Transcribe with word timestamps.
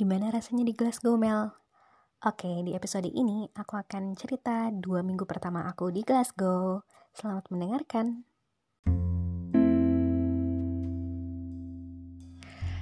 Gimana 0.00 0.32
rasanya 0.32 0.64
di 0.64 0.72
Glasgow, 0.72 1.20
Mel? 1.20 1.52
Oke, 2.24 2.48
di 2.64 2.72
episode 2.72 3.04
ini 3.12 3.44
aku 3.52 3.76
akan 3.76 4.16
cerita 4.16 4.72
dua 4.72 5.04
minggu 5.04 5.28
pertama 5.28 5.68
aku 5.68 5.92
di 5.92 6.00
Glasgow. 6.00 6.80
Selamat 7.12 7.52
mendengarkan. 7.52 8.24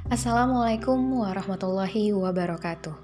Assalamualaikum 0.06 0.94
warahmatullahi 1.18 2.14
wabarakatuh. 2.14 2.94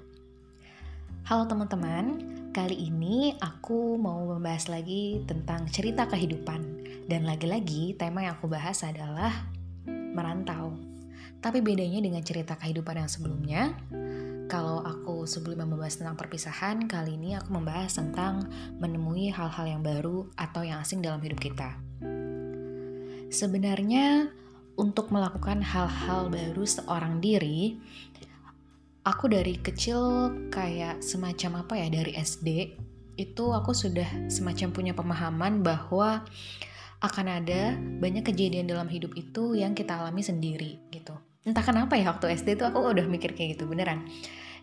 Halo 1.27 1.43
teman-teman, 1.51 2.15
kali 2.55 2.87
ini 2.87 3.35
aku 3.43 3.99
mau 3.99 4.23
membahas 4.31 4.71
lagi 4.71 5.27
tentang 5.27 5.67
cerita 5.67 6.07
kehidupan. 6.07 6.63
Dan 7.11 7.27
lagi-lagi 7.27 7.99
tema 7.99 8.23
yang 8.23 8.39
aku 8.39 8.47
bahas 8.47 8.79
adalah 8.79 9.51
merantau. 9.91 10.71
Tapi 11.43 11.59
bedanya 11.59 11.99
dengan 11.99 12.23
cerita 12.23 12.55
kehidupan 12.55 12.95
yang 12.95 13.11
sebelumnya, 13.11 13.75
kalau 14.45 14.85
aku 14.85 15.25
sebelumnya 15.25 15.65
membahas 15.65 15.97
tentang 15.97 16.13
perpisahan, 16.13 16.85
kali 16.85 17.17
ini 17.17 17.33
aku 17.33 17.49
membahas 17.49 17.97
tentang 17.97 18.45
menemui 18.77 19.33
hal-hal 19.33 19.65
yang 19.65 19.81
baru 19.81 20.29
atau 20.37 20.61
yang 20.61 20.85
asing 20.85 21.01
dalam 21.01 21.17
hidup 21.17 21.41
kita. 21.41 21.73
Sebenarnya, 23.33 24.29
untuk 24.77 25.09
melakukan 25.09 25.65
hal-hal 25.65 26.29
baru 26.29 26.61
seorang 26.61 27.17
diri, 27.25 27.81
aku 29.01 29.33
dari 29.33 29.57
kecil 29.57 30.29
kayak 30.53 31.01
semacam 31.01 31.65
apa 31.65 31.73
ya, 31.81 31.87
dari 31.89 32.13
SD, 32.13 32.49
itu 33.17 33.45
aku 33.49 33.73
sudah 33.73 34.29
semacam 34.29 34.69
punya 34.69 34.93
pemahaman 34.93 35.65
bahwa 35.65 36.21
akan 37.01 37.27
ada 37.41 37.75
banyak 37.97 38.23
kejadian 38.29 38.69
dalam 38.69 38.87
hidup 38.87 39.17
itu 39.17 39.57
yang 39.57 39.73
kita 39.73 39.97
alami 39.97 40.21
sendiri 40.21 40.85
gitu. 40.93 41.17
Entah 41.45 41.61
kenapa 41.61 41.93
ya 41.93 42.09
waktu 42.09 42.33
SD 42.33 42.57
itu 42.57 42.65
aku 42.65 42.89
udah 42.89 43.05
mikir 43.05 43.37
kayak 43.37 43.55
gitu 43.55 43.69
beneran. 43.69 44.09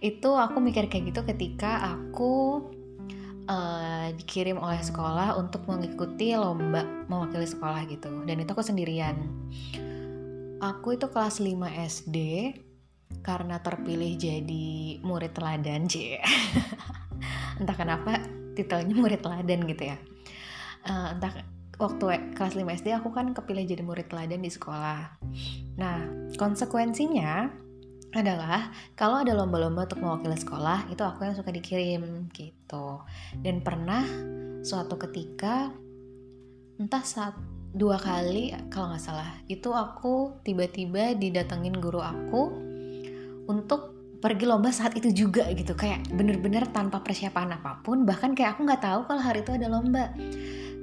Itu 0.02 0.34
aku 0.34 0.58
mikir 0.58 0.90
kayak 0.90 1.14
gitu 1.14 1.22
ketika 1.22 1.94
aku 1.94 2.66
uh, 3.46 4.10
dikirim 4.18 4.58
oleh 4.58 4.82
sekolah 4.82 5.38
untuk 5.38 5.62
mengikuti 5.70 6.34
lomba 6.34 6.82
mewakili 7.06 7.46
sekolah 7.46 7.86
gitu. 7.86 8.26
Dan 8.26 8.42
itu 8.42 8.50
aku 8.50 8.66
sendirian. 8.66 9.14
Aku 10.58 10.98
itu 10.98 11.06
kelas 11.06 11.38
5 11.38 11.54
SD 11.86 12.18
karena 13.22 13.62
terpilih 13.62 14.18
jadi 14.18 14.98
murid 15.06 15.38
teladan, 15.38 15.86
C. 15.86 16.18
entah 17.62 17.78
kenapa 17.78 18.18
titelnya 18.58 18.94
murid 18.98 19.22
teladan 19.22 19.70
gitu 19.70 19.86
ya. 19.86 19.96
Uh, 20.82 21.14
entah 21.14 21.46
waktu 21.82 22.32
kelas 22.38 22.54
5 22.54 22.62
SD 22.62 22.94
aku 22.94 23.10
kan 23.10 23.34
kepilih 23.34 23.66
jadi 23.66 23.82
murid 23.82 24.06
teladan 24.06 24.40
di 24.40 24.50
sekolah. 24.50 25.18
Nah, 25.76 26.30
konsekuensinya 26.38 27.50
adalah 28.12 28.70
kalau 28.94 29.24
ada 29.24 29.34
lomba-lomba 29.34 29.88
untuk 29.90 30.04
mewakili 30.04 30.38
sekolah, 30.38 30.86
itu 30.92 31.02
aku 31.02 31.26
yang 31.26 31.34
suka 31.34 31.50
dikirim 31.50 32.30
gitu. 32.30 33.02
Dan 33.42 33.64
pernah 33.64 34.06
suatu 34.62 34.94
ketika 35.00 35.74
entah 36.78 37.04
saat 37.04 37.34
dua 37.72 37.96
kali 37.96 38.52
kalau 38.68 38.92
nggak 38.92 39.00
salah 39.00 39.32
itu 39.48 39.72
aku 39.72 40.44
tiba-tiba 40.44 41.16
didatengin 41.16 41.72
guru 41.80 42.04
aku 42.04 42.52
untuk 43.48 44.01
pergi 44.22 44.46
lomba 44.46 44.70
saat 44.70 44.94
itu 44.94 45.10
juga 45.10 45.50
gitu. 45.50 45.74
Kayak 45.74 46.06
bener-bener 46.14 46.70
tanpa 46.70 47.02
persiapan 47.02 47.58
apa 47.58 47.82
pun 47.82 48.06
bahkan 48.06 48.38
kayak 48.38 48.56
aku 48.56 48.70
nggak 48.70 48.82
tahu 48.86 49.00
kalau 49.10 49.18
hari 49.18 49.42
itu 49.42 49.50
ada 49.50 49.66
lomba. 49.66 50.14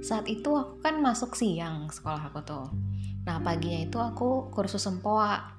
Saat 0.03 0.27
itu 0.27 0.51
aku 0.51 0.83
kan 0.83 0.99
masuk 0.99 1.39
siang 1.39 1.87
sekolah 1.87 2.29
aku 2.29 2.43
tuh. 2.43 2.67
Nah 3.23 3.39
paginya 3.39 3.87
itu 3.87 3.97
aku 3.97 4.51
kursus 4.51 4.83
sempoa. 4.83 5.55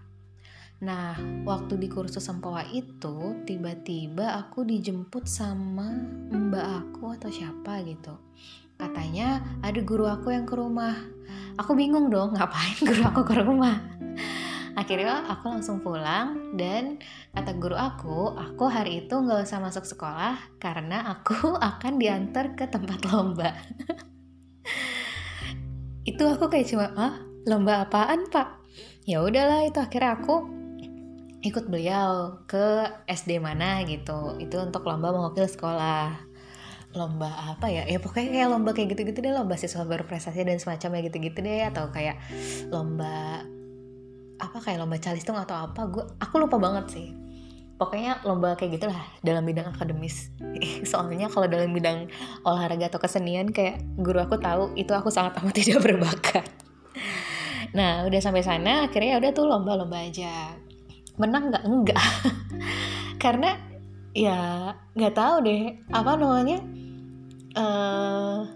Nah 0.84 1.16
waktu 1.48 1.80
di 1.80 1.88
kursus 1.88 2.20
sempoa 2.20 2.68
itu 2.68 3.40
tiba-tiba 3.48 4.36
aku 4.36 4.68
dijemput 4.68 5.24
sama 5.24 5.88
mbak 6.28 6.66
aku 6.84 7.16
atau 7.16 7.32
siapa 7.32 7.80
gitu. 7.88 8.12
Katanya 8.76 9.40
ada 9.64 9.80
guru 9.80 10.04
aku 10.04 10.32
yang 10.36 10.44
ke 10.44 10.52
rumah. 10.52 10.96
Aku 11.56 11.72
bingung 11.76 12.12
dong 12.12 12.36
ngapain 12.36 12.76
guru 12.84 13.02
aku 13.08 13.24
ke 13.24 13.34
rumah 13.40 14.00
akhirnya 14.80 15.28
aku 15.28 15.52
langsung 15.52 15.84
pulang 15.84 16.56
dan 16.56 16.96
kata 17.36 17.52
guru 17.60 17.76
aku 17.76 18.32
aku 18.32 18.64
hari 18.72 19.04
itu 19.04 19.12
nggak 19.12 19.44
usah 19.44 19.60
masuk 19.60 19.84
sekolah 19.84 20.40
karena 20.56 21.04
aku 21.12 21.52
akan 21.70 22.00
diantar 22.00 22.56
ke 22.56 22.64
tempat 22.64 23.04
lomba. 23.12 23.52
Itu 26.10 26.24
aku 26.24 26.48
kayak 26.48 26.66
cuma 26.72 26.86
ah 26.96 27.20
lomba 27.44 27.84
apaan 27.84 28.24
pak? 28.32 28.56
Ya 29.04 29.20
udahlah 29.20 29.68
itu 29.68 29.76
akhirnya 29.76 30.16
aku 30.16 30.48
ikut 31.44 31.68
beliau 31.68 32.40
ke 32.48 32.88
SD 33.04 33.36
mana 33.36 33.84
gitu. 33.84 34.40
Itu 34.40 34.64
untuk 34.64 34.88
lomba 34.88 35.12
mewakili 35.12 35.44
sekolah. 35.44 36.08
Lomba 36.96 37.30
apa 37.52 37.68
ya? 37.68 37.84
Ya 37.84 38.00
pokoknya 38.00 38.32
kayak 38.32 38.48
lomba 38.48 38.72
kayak 38.72 38.96
gitu-gitu 38.96 39.20
deh 39.20 39.36
lomba 39.36 39.60
siswa 39.60 39.84
berprestasi 39.84 40.40
dan 40.40 40.56
semacamnya 40.56 41.04
gitu-gitu 41.04 41.38
deh 41.44 41.68
atau 41.68 41.92
kayak 41.92 42.16
lomba 42.72 43.44
apa 44.50 44.58
kayak 44.66 44.82
lomba 44.82 44.98
calistung 44.98 45.38
atau 45.38 45.54
apa 45.54 45.86
gue 45.86 46.02
aku 46.18 46.34
lupa 46.42 46.58
banget 46.58 46.90
sih. 46.90 47.08
Pokoknya 47.78 48.18
lomba 48.26 48.58
kayak 48.58 48.82
gitulah 48.82 48.98
dalam 49.22 49.46
bidang 49.46 49.70
akademis. 49.70 50.34
Soalnya 50.90 51.30
kalau 51.30 51.46
dalam 51.46 51.70
bidang 51.70 52.10
olahraga 52.42 52.90
atau 52.90 52.98
kesenian 52.98 53.54
kayak 53.54 53.78
guru 53.94 54.18
aku 54.18 54.42
tahu 54.42 54.74
itu 54.74 54.90
aku 54.90 55.08
sangat 55.14 55.38
amat 55.38 55.54
tidak 55.62 55.86
berbakat. 55.86 56.50
Nah 57.78 58.02
udah 58.10 58.18
sampai 58.18 58.42
sana 58.42 58.90
akhirnya 58.90 59.14
ya 59.14 59.18
udah 59.22 59.30
tuh 59.30 59.46
lomba-lomba 59.46 60.02
aja. 60.02 60.58
Menang 61.14 61.54
nggak? 61.54 61.62
Enggak 61.62 62.02
karena 63.22 63.54
ya 64.10 64.74
nggak 64.98 65.14
tahu 65.14 65.46
deh 65.46 65.78
apa 65.94 66.18
namanya 66.18 66.58
uh, 67.54 68.50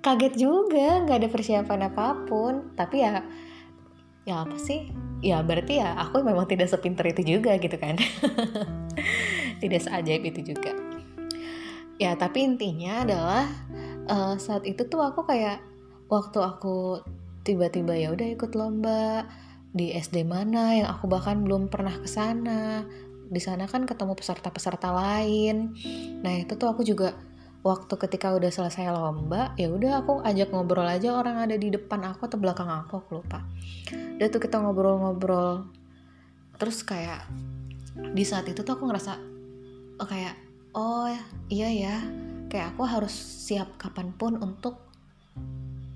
kaget 0.00 0.34
juga 0.40 1.04
nggak 1.04 1.20
ada 1.20 1.28
persiapan 1.28 1.80
apa 1.92 2.24
pun. 2.24 2.72
Tapi 2.72 2.96
ya 3.04 3.20
ya 4.24 4.44
apa 4.44 4.56
sih? 4.56 4.88
Ya 5.24 5.40
berarti 5.40 5.80
ya 5.80 5.96
aku 5.96 6.20
memang 6.20 6.44
tidak 6.48 6.68
sepinter 6.68 7.04
itu 7.08 7.36
juga 7.36 7.56
gitu 7.56 7.76
kan. 7.76 7.96
Tidak 9.62 9.80
seajaib 9.80 10.24
itu 10.28 10.52
juga. 10.52 10.72
Ya 11.96 12.12
tapi 12.18 12.44
intinya 12.44 13.06
adalah 13.06 13.44
uh, 14.10 14.34
saat 14.36 14.68
itu 14.68 14.84
tuh 14.84 15.00
aku 15.00 15.24
kayak 15.24 15.64
waktu 16.12 16.38
aku 16.44 17.00
tiba-tiba 17.44 17.96
ya 17.96 18.12
udah 18.12 18.28
ikut 18.36 18.52
lomba 18.56 19.28
di 19.74 19.92
SD 19.92 20.24
mana 20.24 20.76
yang 20.76 20.88
aku 20.88 21.08
bahkan 21.08 21.40
belum 21.44 21.72
pernah 21.72 21.96
ke 21.96 22.08
sana. 22.08 22.84
Di 23.24 23.40
sana 23.40 23.64
kan 23.64 23.88
ketemu 23.88 24.12
peserta-peserta 24.12 24.92
lain. 24.92 25.72
Nah 26.20 26.32
itu 26.44 26.52
tuh 26.60 26.68
aku 26.68 26.84
juga 26.84 27.16
waktu 27.64 27.96
ketika 27.96 28.36
udah 28.36 28.52
selesai 28.52 28.92
lomba 28.92 29.56
ya 29.56 29.72
udah 29.72 30.04
aku 30.04 30.20
ajak 30.20 30.52
ngobrol 30.52 30.84
aja 30.84 31.16
orang 31.16 31.48
ada 31.48 31.56
di 31.56 31.72
depan 31.72 32.04
aku 32.04 32.28
atau 32.28 32.36
belakang 32.36 32.68
aku 32.68 33.00
aku 33.00 33.10
lupa. 33.24 33.40
Udah 34.20 34.28
tuh 34.28 34.40
kita 34.44 34.60
ngobrol-ngobrol. 34.60 35.64
Terus 36.60 36.84
kayak 36.84 37.24
di 38.12 38.22
saat 38.22 38.44
itu 38.52 38.60
tuh 38.60 38.76
aku 38.76 38.84
ngerasa 38.84 39.16
oh, 39.96 40.06
kayak 40.06 40.36
oh 40.76 41.08
iya 41.48 41.72
ya. 41.72 41.96
Kayak 42.52 42.76
aku 42.76 42.84
harus 42.84 43.16
siap 43.16 43.80
kapan 43.80 44.12
pun 44.12 44.36
untuk 44.38 44.92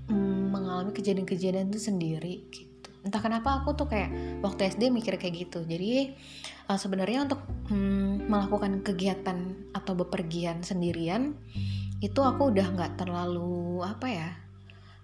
mm, 0.09 0.49
mengalami 0.49 0.91
kejadian-kejadian 0.91 1.69
itu 1.69 1.79
sendiri 1.79 2.33
gitu 2.51 2.68
entah 3.03 3.21
kenapa 3.23 3.63
aku 3.63 3.75
tuh 3.79 3.87
kayak 3.87 4.41
waktu 4.43 4.67
SD 4.75 4.91
mikir 4.91 5.15
kayak 5.15 5.47
gitu. 5.47 5.63
Jadi 5.63 6.13
uh, 6.67 6.75
sebenarnya 6.79 7.25
untuk 7.25 7.41
hmm, 7.71 8.27
melakukan 8.27 8.83
kegiatan 8.83 9.55
atau 9.71 9.93
bepergian 9.95 10.61
sendirian 10.61 11.35
itu 11.99 12.19
aku 12.23 12.51
udah 12.51 12.67
nggak 12.75 12.93
terlalu 12.95 13.83
apa 13.83 14.07
ya 14.07 14.29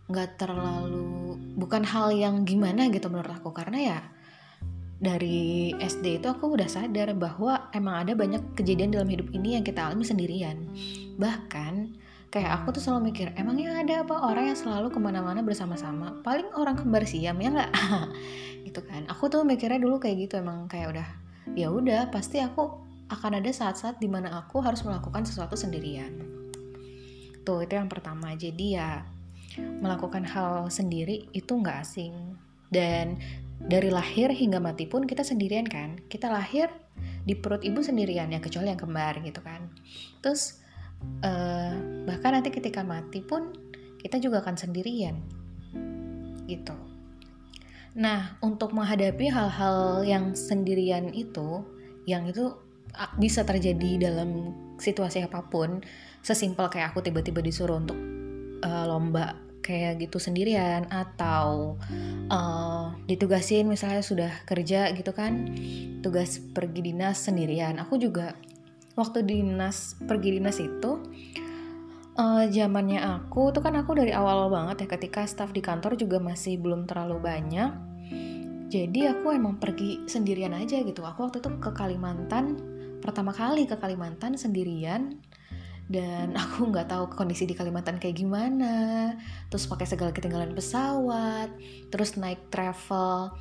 nggak 0.06 0.38
terlalu 0.38 1.36
bukan 1.58 1.82
hal 1.82 2.14
yang 2.14 2.44
gimana 2.44 2.92
gitu 2.92 3.08
menurut 3.08 3.32
aku. 3.32 3.56
Karena 3.56 3.80
ya 3.80 4.00
dari 4.96 5.76
SD 5.76 6.24
itu 6.24 6.28
aku 6.32 6.56
udah 6.56 6.68
sadar 6.72 7.12
bahwa 7.16 7.68
emang 7.76 8.08
ada 8.08 8.14
banyak 8.16 8.56
kejadian 8.56 8.96
dalam 8.96 9.12
hidup 9.12 9.28
ini 9.36 9.60
yang 9.60 9.64
kita 9.64 9.88
alami 9.88 10.08
sendirian. 10.08 10.68
Bahkan 11.20 12.05
kayak 12.34 12.62
aku 12.62 12.76
tuh 12.76 12.82
selalu 12.84 13.14
mikir 13.14 13.32
emangnya 13.36 13.82
ada 13.82 14.04
apa? 14.04 14.16
Orang 14.26 14.52
yang 14.52 14.60
selalu 14.60 14.92
ke 14.92 15.00
mana-mana 15.00 15.40
bersama-sama. 15.42 16.20
Paling 16.22 16.52
orang 16.56 16.76
kembar 16.76 17.04
siam 17.08 17.38
ya 17.40 17.50
nggak? 17.52 17.72
Gitu 18.68 18.82
kan. 18.84 19.08
Aku 19.08 19.30
tuh 19.30 19.46
mikirnya 19.46 19.78
dulu 19.78 20.02
kayak 20.02 20.26
gitu 20.26 20.42
emang 20.42 20.66
kayak 20.66 20.98
udah 20.98 21.08
ya 21.54 21.70
udah 21.70 22.10
pasti 22.10 22.42
aku 22.42 22.82
akan 23.14 23.38
ada 23.38 23.54
saat-saat 23.54 24.02
di 24.02 24.10
mana 24.10 24.34
aku 24.42 24.66
harus 24.66 24.82
melakukan 24.82 25.22
sesuatu 25.22 25.54
sendirian. 25.54 26.18
Tuh 27.46 27.62
itu 27.62 27.78
yang 27.78 27.86
pertama. 27.86 28.34
Jadi 28.34 28.74
ya 28.74 29.06
melakukan 29.62 30.26
hal 30.26 30.68
sendiri 30.74 31.30
itu 31.32 31.54
nggak 31.54 31.78
asing. 31.86 32.14
Dan 32.74 33.22
dari 33.62 33.94
lahir 33.94 34.34
hingga 34.34 34.58
mati 34.58 34.90
pun 34.90 35.06
kita 35.06 35.22
sendirian 35.22 35.70
kan. 35.70 36.02
Kita 36.10 36.34
lahir 36.34 36.74
di 37.26 37.38
perut 37.38 37.62
ibu 37.62 37.86
sendirian 37.86 38.34
ya 38.34 38.42
kecuali 38.42 38.74
yang 38.74 38.82
kembar 38.82 39.22
gitu 39.22 39.46
kan. 39.46 39.70
Terus 40.26 40.65
uh, 41.24 41.74
bahkan 42.06 42.38
nanti 42.40 42.54
ketika 42.54 42.82
mati 42.82 43.22
pun 43.24 43.54
kita 44.00 44.22
juga 44.22 44.46
akan 44.46 44.56
sendirian. 44.56 45.18
Gitu. 46.46 46.76
Nah 47.98 48.38
untuk 48.44 48.76
menghadapi 48.76 49.32
hal-hal 49.32 50.06
yang 50.06 50.36
sendirian 50.38 51.10
itu 51.16 51.66
yang 52.06 52.30
itu 52.30 52.54
bisa 53.20 53.44
terjadi 53.44 54.08
dalam 54.08 54.54
situasi 54.80 55.26
apa 55.26 55.44
pun 55.48 55.84
sesimpel 56.24 56.72
kayak 56.72 56.94
aku 56.96 57.04
tiba-tiba 57.04 57.44
disuruh 57.44 57.80
untuk 57.80 57.98
uh, 58.64 58.86
lomba 58.88 59.36
kayak 59.66 59.98
gitu 60.06 60.22
sendirian 60.22 60.86
atau 60.94 61.74
uh, 62.30 62.94
ditugasin 63.10 63.66
misalnya 63.66 64.06
sudah 64.06 64.32
kerja 64.46 64.94
gitu 64.94 65.10
kan 65.10 65.50
tugas 66.06 66.38
pergi 66.54 66.94
dinas 66.94 67.26
sendirian 67.26 67.82
aku 67.82 67.98
juga 67.98 68.38
waktu 68.96 69.28
dinas 69.28 70.00
pergi 70.00 70.40
dinas 70.40 70.58
itu 70.60 71.04
uh, 72.16 72.44
zamannya 72.48 73.04
aku 73.04 73.52
tuh 73.52 73.62
kan 73.62 73.76
aku 73.76 73.96
dari 73.96 74.16
awal 74.16 74.48
banget 74.48 74.88
ya 74.88 74.98
ketika 74.98 75.28
staff 75.28 75.52
di 75.52 75.60
kantor 75.60 76.00
juga 76.00 76.18
masih 76.20 76.58
belum 76.60 76.88
terlalu 76.88 77.20
banyak. 77.22 77.72
Jadi 78.66 79.08
aku 79.08 79.32
emang 79.32 79.62
pergi 79.62 80.04
sendirian 80.10 80.52
aja 80.52 80.82
gitu. 80.82 81.06
Aku 81.06 81.30
waktu 81.30 81.40
itu 81.40 81.48
ke 81.62 81.72
Kalimantan 81.72 82.58
pertama 83.00 83.32
kali 83.32 83.70
ke 83.70 83.78
Kalimantan 83.78 84.36
sendirian. 84.36 85.22
Dan 85.86 86.34
aku 86.42 86.74
nggak 86.74 86.90
tahu 86.90 87.14
kondisi 87.14 87.46
di 87.46 87.54
Kalimantan 87.54 88.02
kayak 88.02 88.18
gimana. 88.18 89.14
Terus 89.54 89.70
pakai 89.70 89.86
segala 89.86 90.12
ketinggalan 90.12 90.58
pesawat. 90.58 91.54
Terus 91.94 92.18
naik 92.18 92.50
travel 92.50 93.38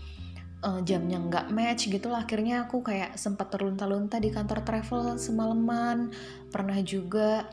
uh, 0.64 0.80
jamnya 0.80 1.20
nggak 1.20 1.52
match 1.52 1.92
gitu 1.92 2.08
lah 2.08 2.24
akhirnya 2.24 2.64
aku 2.64 2.80
kayak 2.80 3.20
sempat 3.20 3.52
terlunta-lunta 3.52 4.16
di 4.16 4.32
kantor 4.32 4.64
travel 4.64 5.20
semalaman. 5.20 6.10
Pernah 6.48 6.80
juga 6.80 7.44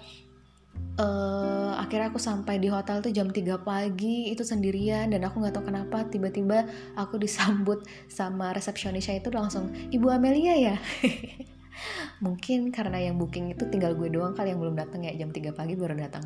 uh, 0.95 1.75
akhirnya 1.75 2.07
aku 2.09 2.19
sampai 2.23 2.57
di 2.57 2.71
hotel 2.71 3.03
tuh 3.03 3.11
jam 3.11 3.27
3 3.27 3.61
pagi 3.61 4.31
itu 4.31 4.47
sendirian 4.47 5.11
dan 5.11 5.27
aku 5.27 5.43
nggak 5.43 5.53
tahu 5.59 5.67
kenapa 5.67 6.07
tiba-tiba 6.07 6.65
aku 6.95 7.19
disambut 7.19 7.83
sama 8.07 8.55
resepsionisnya 8.55 9.19
itu 9.19 9.29
langsung 9.29 9.69
ibu 9.91 10.07
Amelia 10.07 10.55
ya? 10.55 10.75
Mungkin 12.25 12.69
karena 12.69 13.01
yang 13.01 13.17
booking 13.17 13.57
itu 13.57 13.65
tinggal 13.67 13.97
gue 13.97 14.07
doang 14.11 14.37
kali 14.37 14.53
yang 14.53 14.61
belum 14.61 14.77
datang 14.77 15.03
ya 15.03 15.13
jam 15.17 15.33
3 15.33 15.51
pagi 15.51 15.73
baru 15.75 15.97
datang 15.97 16.23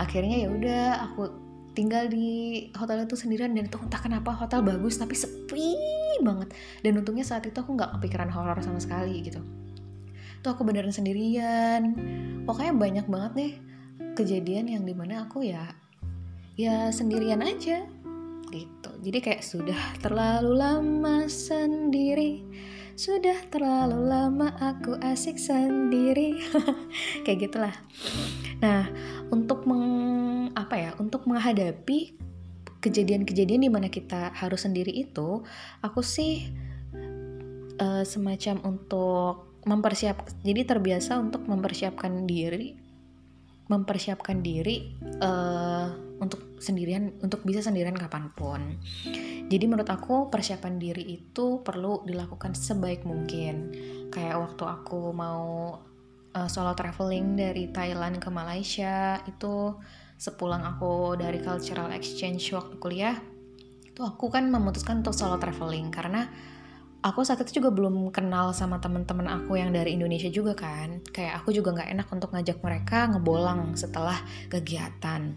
akhirnya 0.00 0.46
ya 0.46 0.48
udah 0.48 0.84
aku 1.10 1.51
tinggal 1.72 2.08
di 2.08 2.68
hotel 2.76 3.08
itu 3.08 3.16
sendirian 3.16 3.56
dan 3.56 3.68
itu 3.68 3.78
entah 3.80 4.00
kenapa 4.00 4.36
hotel 4.36 4.60
bagus 4.60 5.00
tapi 5.00 5.16
sepi 5.16 5.76
banget 6.20 6.52
dan 6.84 6.92
untungnya 7.00 7.24
saat 7.24 7.48
itu 7.48 7.56
aku 7.56 7.74
nggak 7.74 7.98
kepikiran 7.98 8.28
horor 8.28 8.60
sama 8.60 8.78
sekali 8.78 9.24
gitu 9.24 9.40
tuh 10.44 10.50
aku 10.52 10.62
beneran 10.66 10.92
sendirian 10.92 11.96
pokoknya 12.44 12.72
banyak 12.76 13.06
banget 13.08 13.32
nih 13.34 13.52
kejadian 14.12 14.66
yang 14.68 14.84
di 14.84 14.92
mana 14.92 15.24
aku 15.24 15.46
ya 15.46 15.72
ya 16.58 16.92
sendirian 16.92 17.40
aja 17.40 17.88
gitu 18.52 18.90
jadi 19.00 19.18
kayak 19.24 19.42
sudah 19.42 19.80
terlalu 20.04 20.60
lama 20.60 21.24
sendiri 21.24 22.44
sudah 22.92 23.48
terlalu 23.48 24.04
lama 24.04 24.52
aku 24.60 25.00
asik 25.00 25.40
sendiri. 25.40 26.36
Kayak 27.24 27.48
gitulah. 27.48 27.76
Nah, 28.60 28.84
untuk 29.32 29.64
meng 29.64 30.21
apa 30.54 30.74
ya? 30.78 30.90
Untuk 30.98 31.24
menghadapi 31.28 32.16
kejadian-kejadian 32.82 33.62
di 33.66 33.70
mana 33.70 33.86
kita 33.86 34.34
harus 34.34 34.66
sendiri 34.66 34.90
itu, 34.90 35.42
aku 35.80 36.00
sih 36.02 36.50
uh, 37.78 38.04
semacam 38.04 38.62
untuk 38.66 39.52
mempersiap 39.62 40.26
jadi 40.42 40.66
terbiasa 40.66 41.18
untuk 41.22 41.46
mempersiapkan 41.46 42.26
diri 42.26 42.74
mempersiapkan 43.70 44.42
diri 44.42 44.98
uh, 45.22 46.18
untuk 46.18 46.58
sendirian 46.58 47.14
untuk 47.22 47.46
bisa 47.46 47.62
sendirian 47.62 47.94
kapan 47.94 48.34
pun 48.34 48.60
jadi 49.46 49.64
menurut 49.70 49.86
aku 49.86 50.28
persiapan 50.34 50.82
diri 50.82 51.14
itu 51.14 51.62
perlu 51.62 52.02
dilakukan 52.02 52.58
sebaik 52.58 53.06
mungkin 53.06 53.70
kayak 54.10 54.34
waktu 54.34 54.64
aku 54.66 55.14
mau 55.14 55.78
uh, 56.34 56.48
solo 56.50 56.74
traveling 56.74 57.38
dari 57.38 57.70
Thailand 57.70 58.18
ke 58.18 58.28
Malaysia 58.34 59.22
itu 59.30 59.78
sepulang 60.22 60.62
aku 60.62 61.18
dari 61.18 61.42
cultural 61.42 61.90
exchange 61.90 62.54
waktu 62.54 62.78
kuliah 62.78 63.18
itu 63.82 64.06
aku 64.06 64.30
kan 64.30 64.46
memutuskan 64.46 65.02
untuk 65.02 65.18
solo 65.18 65.34
traveling 65.42 65.90
karena 65.90 66.30
aku 67.02 67.26
saat 67.26 67.42
itu 67.42 67.58
juga 67.58 67.74
belum 67.74 68.14
kenal 68.14 68.54
sama 68.54 68.78
teman-teman 68.78 69.26
aku 69.26 69.58
yang 69.58 69.74
dari 69.74 69.98
Indonesia 69.98 70.30
juga 70.30 70.54
kan. 70.54 71.02
Kayak 71.10 71.42
aku 71.42 71.50
juga 71.50 71.74
nggak 71.74 71.90
enak 71.98 72.08
untuk 72.14 72.30
ngajak 72.32 72.62
mereka 72.62 73.10
ngebolang 73.10 73.74
setelah 73.74 74.16
kegiatan. 74.46 75.36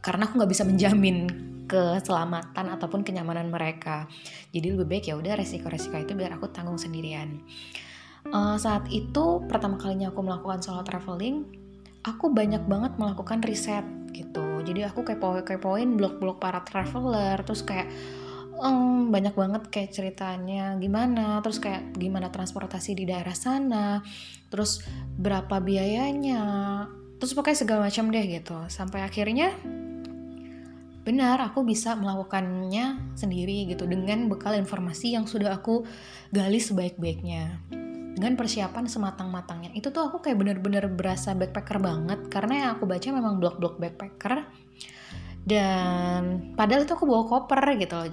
Karena 0.00 0.22
aku 0.24 0.32
nggak 0.40 0.50
bisa 0.50 0.64
menjamin 0.64 1.28
keselamatan 1.68 2.72
ataupun 2.72 3.04
kenyamanan 3.04 3.52
mereka. 3.52 4.08
Jadi 4.50 4.72
lebih 4.72 4.88
baik 4.88 5.04
ya 5.12 5.14
udah 5.20 5.36
resiko-resiko 5.36 5.94
itu 6.00 6.16
biar 6.16 6.40
aku 6.40 6.48
tanggung 6.50 6.80
sendirian. 6.80 7.44
Uh, 8.26 8.56
saat 8.58 8.88
itu 8.90 9.44
pertama 9.46 9.78
kalinya 9.78 10.10
aku 10.10 10.24
melakukan 10.24 10.58
solo 10.58 10.82
traveling 10.82 11.66
aku 12.06 12.30
banyak 12.30 12.62
banget 12.70 12.94
melakukan 13.02 13.42
riset 13.42 13.82
gitu 14.16 14.64
jadi 14.64 14.88
aku 14.88 15.04
kepo 15.04 15.36
kepoin 15.44 16.00
blog-blog 16.00 16.40
para 16.40 16.64
traveler 16.64 17.36
terus 17.44 17.60
kayak 17.60 17.92
um, 18.60 19.12
banyak 19.12 19.34
banget 19.36 19.62
kayak 19.68 19.90
ceritanya 19.92 20.76
gimana, 20.80 21.40
terus 21.44 21.60
kayak 21.60 21.92
gimana 21.96 22.32
transportasi 22.32 22.96
di 22.96 23.04
daerah 23.04 23.36
sana, 23.36 24.00
terus 24.48 24.82
berapa 25.16 25.60
biayanya, 25.60 26.42
terus 27.20 27.36
pokoknya 27.36 27.58
segala 27.66 27.80
macam 27.88 28.08
deh 28.08 28.24
gitu. 28.24 28.56
Sampai 28.72 29.04
akhirnya 29.04 29.52
benar 31.06 31.38
aku 31.38 31.62
bisa 31.62 31.94
melakukannya 31.94 33.14
sendiri 33.14 33.70
gitu 33.70 33.86
dengan 33.86 34.26
bekal 34.26 34.58
informasi 34.58 35.14
yang 35.14 35.30
sudah 35.30 35.54
aku 35.54 35.86
gali 36.34 36.58
sebaik-baiknya 36.58 37.62
dengan 38.16 38.32
persiapan 38.34 38.88
sematang-matangnya 38.88 39.76
itu 39.76 39.92
tuh 39.92 40.08
aku 40.08 40.24
kayak 40.24 40.40
bener-bener 40.40 40.88
berasa 40.88 41.36
backpacker 41.36 41.76
banget 41.76 42.32
karena 42.32 42.54
yang 42.64 42.70
aku 42.80 42.88
baca 42.88 43.04
memang 43.12 43.36
blog-blog 43.36 43.76
backpacker 43.76 44.48
dan 45.44 46.50
padahal 46.56 46.88
itu 46.88 46.96
aku 46.96 47.04
bawa 47.04 47.28
koper 47.28 47.62
gitu 47.76 47.94
loh 47.94 48.08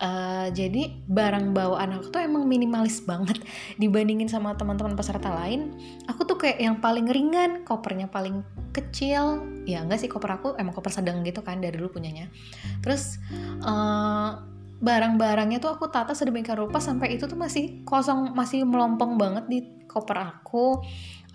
Uh, 0.00 0.48
jadi 0.56 0.96
barang 1.12 1.52
bawaan 1.52 2.00
aku 2.00 2.08
tuh 2.08 2.24
emang 2.24 2.48
minimalis 2.48 3.04
banget 3.04 3.36
dibandingin 3.82 4.32
sama 4.32 4.56
teman-teman 4.56 4.96
peserta 4.96 5.28
lain. 5.28 5.76
Aku 6.08 6.24
tuh 6.24 6.40
kayak 6.40 6.56
yang 6.56 6.80
paling 6.80 7.04
ringan, 7.04 7.68
kopernya 7.68 8.08
paling 8.08 8.40
kecil. 8.72 9.44
Ya 9.68 9.84
enggak 9.84 10.00
sih 10.00 10.08
koper 10.08 10.40
aku 10.40 10.56
emang 10.56 10.72
koper 10.72 10.88
sedang 10.88 11.20
gitu 11.20 11.44
kan 11.44 11.60
dari 11.60 11.76
dulu 11.76 12.00
punyanya. 12.00 12.32
Terus 12.80 13.20
uh, 13.60 14.40
barang-barangnya 14.80 15.60
tuh 15.60 15.76
aku 15.76 15.92
tata 15.92 16.16
sedemikian 16.16 16.56
rupa 16.56 16.80
sampai 16.80 17.12
itu 17.14 17.28
tuh 17.28 17.36
masih 17.36 17.84
kosong, 17.84 18.32
masih 18.32 18.64
melompong 18.64 19.20
banget 19.20 19.44
di 19.46 19.58
koper 19.84 20.16
aku. 20.16 20.80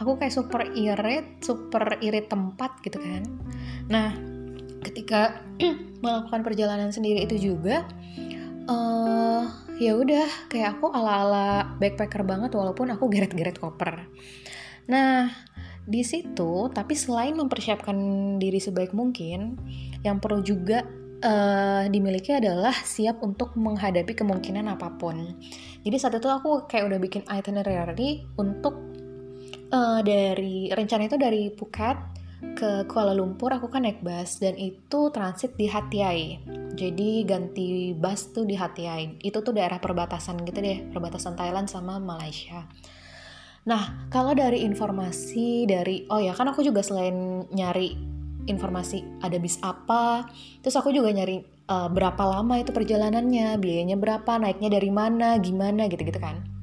Aku 0.02 0.18
kayak 0.20 0.34
super 0.34 0.66
irit, 0.76 1.40
super 1.46 2.02
irit 2.02 2.28
tempat 2.28 2.82
gitu 2.82 2.98
kan. 3.00 3.24
Nah, 3.88 4.12
ketika 4.82 5.46
melakukan 6.04 6.42
perjalanan 6.42 6.90
sendiri 6.90 7.24
itu 7.24 7.54
juga 7.54 7.86
uh, 8.66 9.46
ya 9.78 9.94
udah 9.94 10.50
kayak 10.50 10.80
aku 10.82 10.90
ala-ala 10.90 11.78
backpacker 11.78 12.26
banget 12.26 12.52
walaupun 12.58 12.92
aku 12.92 13.08
geret-geret 13.14 13.62
koper. 13.62 14.10
Nah, 14.90 15.30
di 15.86 16.02
situ 16.02 16.74
tapi 16.74 16.98
selain 16.98 17.38
mempersiapkan 17.38 17.96
diri 18.42 18.58
sebaik 18.58 18.92
mungkin, 18.92 19.58
yang 20.02 20.18
perlu 20.18 20.42
juga 20.42 20.82
uh, 21.22 21.84
dimiliki 21.88 22.36
adalah 22.36 22.74
siap 22.74 23.22
untuk 23.24 23.56
menghadapi 23.56 24.12
kemungkinan 24.18 24.68
apa 24.68 24.96
pun. 24.98 25.38
Jadi 25.86 25.96
saat 26.02 26.18
itu 26.18 26.28
aku 26.28 26.66
kayak 26.66 26.90
udah 26.90 27.00
bikin 27.00 27.24
itinerary 27.30 28.26
untuk 28.36 28.76
uh, 29.70 30.02
dari 30.02 30.74
rencana 30.74 31.08
itu 31.08 31.16
dari 31.16 31.54
Phuket 31.54 31.98
ke 32.56 32.86
Kuala 32.86 33.16
Lumpur 33.18 33.52
aku 33.52 33.72
kan 33.72 33.84
naik 33.84 34.06
bus 34.06 34.38
dan 34.38 34.56
itu 34.60 35.10
transit 35.12 35.56
di 35.56 35.66
Hatiai. 35.68 36.40
Jadi 36.76 37.24
ganti 37.24 37.96
bus 37.96 38.36
tuh 38.36 38.44
di 38.44 38.56
Hatiai. 38.56 39.20
Itu 39.24 39.42
tuh 39.42 39.56
daerah 39.56 39.80
perbatasan 39.80 40.44
gitu 40.44 40.60
deh, 40.60 40.92
perbatasan 40.92 41.34
Thailand 41.40 41.72
sama 41.72 41.98
Malaysia. 41.98 42.68
Nah, 43.66 44.08
kalau 44.14 44.38
dari 44.38 44.62
informasi 44.62 45.66
dari 45.66 46.06
oh 46.14 46.22
ya 46.22 46.38
kan 46.38 46.54
aku 46.54 46.62
juga 46.62 46.86
selain 46.86 47.50
nyari 47.50 48.15
informasi 48.46 49.06
ada 49.22 49.38
bis 49.42 49.58
apa, 49.62 50.30
terus 50.62 50.78
aku 50.78 50.94
juga 50.94 51.12
nyari 51.12 51.42
uh, 51.70 51.90
berapa 51.90 52.24
lama 52.26 52.62
itu 52.62 52.70
perjalanannya, 52.72 53.58
biayanya 53.58 53.98
berapa, 53.98 54.38
naiknya 54.38 54.70
dari 54.74 54.90
mana, 54.94 55.38
gimana 55.42 55.90
gitu-gitu 55.90 56.18
kan 56.22 56.56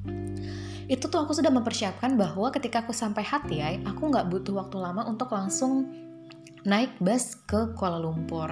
itu 0.83 1.07
tuh 1.07 1.23
aku 1.23 1.31
sudah 1.31 1.47
mempersiapkan 1.47 2.19
bahwa 2.19 2.51
ketika 2.51 2.83
aku 2.83 2.91
sampai 2.91 3.23
Hatiai, 3.23 3.79
aku 3.87 4.11
nggak 4.11 4.27
butuh 4.27 4.53
waktu 4.61 4.77
lama 4.83 5.07
untuk 5.07 5.31
langsung 5.31 5.87
naik 6.67 6.95
bus 6.99 7.39
ke 7.47 7.75
Kuala 7.75 7.99
Lumpur. 7.99 8.51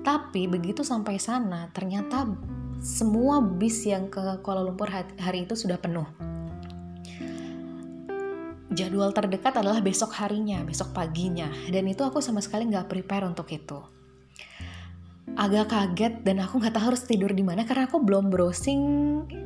Tapi 0.00 0.46
begitu 0.46 0.86
sampai 0.86 1.20
sana, 1.20 1.68
ternyata 1.74 2.28
semua 2.80 3.42
bis 3.42 3.84
yang 3.84 4.08
ke 4.08 4.40
Kuala 4.40 4.64
Lumpur 4.64 4.88
hari 4.92 5.44
itu 5.44 5.52
sudah 5.56 5.76
penuh. 5.76 6.06
Jadwal 8.76 9.16
terdekat 9.16 9.56
adalah 9.56 9.80
besok 9.80 10.12
harinya, 10.20 10.60
besok 10.60 10.92
paginya, 10.92 11.48
dan 11.72 11.88
itu 11.88 12.04
aku 12.04 12.20
sama 12.20 12.44
sekali 12.44 12.68
nggak 12.68 12.92
prepare 12.92 13.24
untuk 13.24 13.48
itu. 13.48 13.80
Agak 15.32 15.72
kaget 15.72 16.20
dan 16.20 16.44
aku 16.44 16.60
nggak 16.60 16.76
tahu 16.76 16.92
harus 16.92 17.02
tidur 17.08 17.32
di 17.32 17.40
mana 17.40 17.64
karena 17.64 17.88
aku 17.88 18.04
belum 18.04 18.28
browsing 18.28 18.82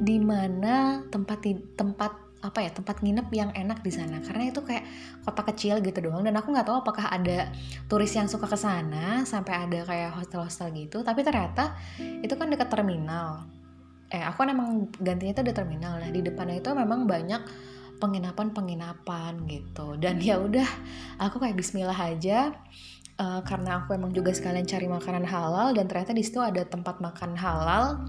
di 0.03 0.19
mana 0.19 1.07
tempat 1.09 1.47
tempat 1.79 2.13
apa 2.41 2.59
ya 2.65 2.73
tempat 2.73 3.05
nginep 3.05 3.29
yang 3.31 3.51
enak 3.55 3.81
di 3.87 3.93
sana. 3.95 4.19
Karena 4.19 4.51
itu 4.51 4.61
kayak 4.67 4.85
kota 5.23 5.43
kecil 5.53 5.79
gitu 5.81 6.11
doang 6.11 6.27
dan 6.27 6.35
aku 6.35 6.51
nggak 6.51 6.67
tahu 6.67 6.83
apakah 6.83 7.07
ada 7.09 7.49
turis 7.87 8.13
yang 8.13 8.27
suka 8.27 8.51
ke 8.51 8.59
sana 8.59 9.23
sampai 9.23 9.55
ada 9.57 9.81
kayak 9.87 10.11
hostel-hostel 10.19 10.75
gitu. 10.75 11.07
Tapi 11.07 11.23
ternyata 11.23 11.79
itu 12.01 12.35
kan 12.35 12.51
dekat 12.51 12.69
terminal. 12.69 13.47
Eh 14.11 14.21
aku 14.27 14.43
kan 14.43 14.51
emang 14.51 14.91
gantinya 14.99 15.39
itu 15.39 15.43
di 15.47 15.55
terminal. 15.55 16.03
Nah 16.03 16.11
di 16.11 16.21
depannya 16.21 16.59
itu 16.59 16.71
memang 16.75 17.07
banyak 17.07 17.70
penginapan-penginapan 18.01 19.45
gitu. 19.47 20.01
Dan 20.01 20.19
ya 20.19 20.41
udah 20.41 20.67
aku 21.21 21.39
kayak 21.39 21.61
Bismillah 21.61 21.95
aja 21.97 22.57
uh, 23.21 23.45
karena 23.45 23.85
aku 23.85 23.93
emang 23.93 24.17
juga 24.17 24.33
sekalian 24.33 24.65
cari 24.65 24.89
makanan 24.89 25.29
halal 25.29 25.77
dan 25.77 25.85
ternyata 25.85 26.17
di 26.17 26.25
situ 26.25 26.41
ada 26.41 26.65
tempat 26.65 26.99
makan 26.99 27.37
halal. 27.37 28.09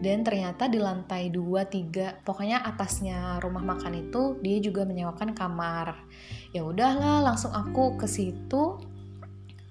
Dan 0.00 0.24
ternyata 0.24 0.64
di 0.68 0.80
lantai 0.80 1.28
2 1.32 1.40
3 1.64 2.24
pokoknya 2.24 2.64
atasnya 2.64 3.40
rumah 3.40 3.60
makan 3.60 4.08
itu 4.08 4.36
dia 4.44 4.60
juga 4.60 4.84
menyewakan 4.84 5.32
kamar. 5.32 5.96
Ya 6.52 6.64
udahlah 6.64 7.24
langsung 7.24 7.52
aku 7.56 7.96
ke 7.96 8.08
situ 8.08 8.89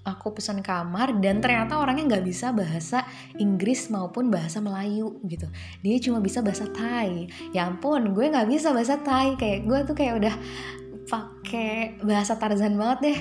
aku 0.08 0.40
pesan 0.40 0.64
kamar 0.64 1.20
dan 1.20 1.44
ternyata 1.44 1.78
orangnya 1.78 2.18
nggak 2.18 2.26
bisa 2.26 2.56
bahasa 2.56 3.04
Inggris 3.38 3.92
maupun 3.92 4.32
bahasa 4.32 4.64
Melayu 4.64 5.20
gitu. 5.28 5.46
Dia 5.84 6.00
cuma 6.00 6.24
bisa 6.24 6.40
bahasa 6.40 6.66
Thai. 6.72 7.28
Ya 7.52 7.68
ampun 7.68 8.16
gue 8.16 8.26
nggak 8.32 8.48
bisa 8.48 8.72
bahasa 8.72 9.00
Thai. 9.00 9.36
Kayak 9.36 9.60
gue 9.68 9.80
tuh 9.92 9.96
kayak 9.96 10.14
udah 10.24 10.36
pakai 11.10 12.00
bahasa 12.02 12.40
Tarzan 12.40 12.80
banget 12.80 13.00
deh. 13.04 13.20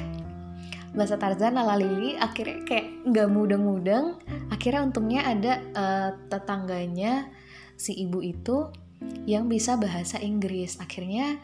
Bahasa 0.94 1.20
Tarzan 1.20 1.58
lala 1.58 1.76
Lili 1.76 2.16
akhirnya 2.16 2.64
kayak 2.64 2.86
nggak 3.10 3.28
mudeng-mudeng. 3.28 4.18
Akhirnya 4.48 4.80
untungnya 4.86 5.20
ada 5.26 5.52
uh, 5.74 6.10
tetangganya 6.30 7.28
si 7.78 7.94
ibu 7.94 8.22
itu 8.22 8.70
yang 9.26 9.46
bisa 9.50 9.76
bahasa 9.76 10.18
Inggris. 10.18 10.80
Akhirnya 10.80 11.38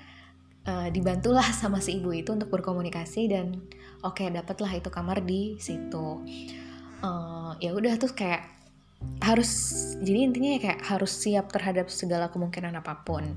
uh, 0.67 0.89
dibantulah 0.91 1.45
sama 1.55 1.79
si 1.79 2.01
ibu 2.01 2.11
itu 2.11 2.33
untuk 2.33 2.51
berkomunikasi 2.51 3.31
dan 3.31 3.63
oke 4.05 4.21
okay, 4.21 4.29
dapatlah 4.29 4.73
itu 4.77 4.93
kamar 4.93 5.25
di 5.25 5.57
situ. 5.57 6.21
Uh, 7.01 7.57
ya 7.59 7.73
udah 7.73 7.97
tuh 7.97 8.13
kayak 8.13 8.53
harus 9.21 9.51
jadi 10.01 10.29
intinya 10.29 10.57
ya 10.57 10.61
kayak 10.71 10.81
harus 10.85 11.13
siap 11.13 11.53
terhadap 11.53 11.89
segala 11.89 12.29
kemungkinan 12.29 12.77
apa 12.77 13.03
pun. 13.03 13.35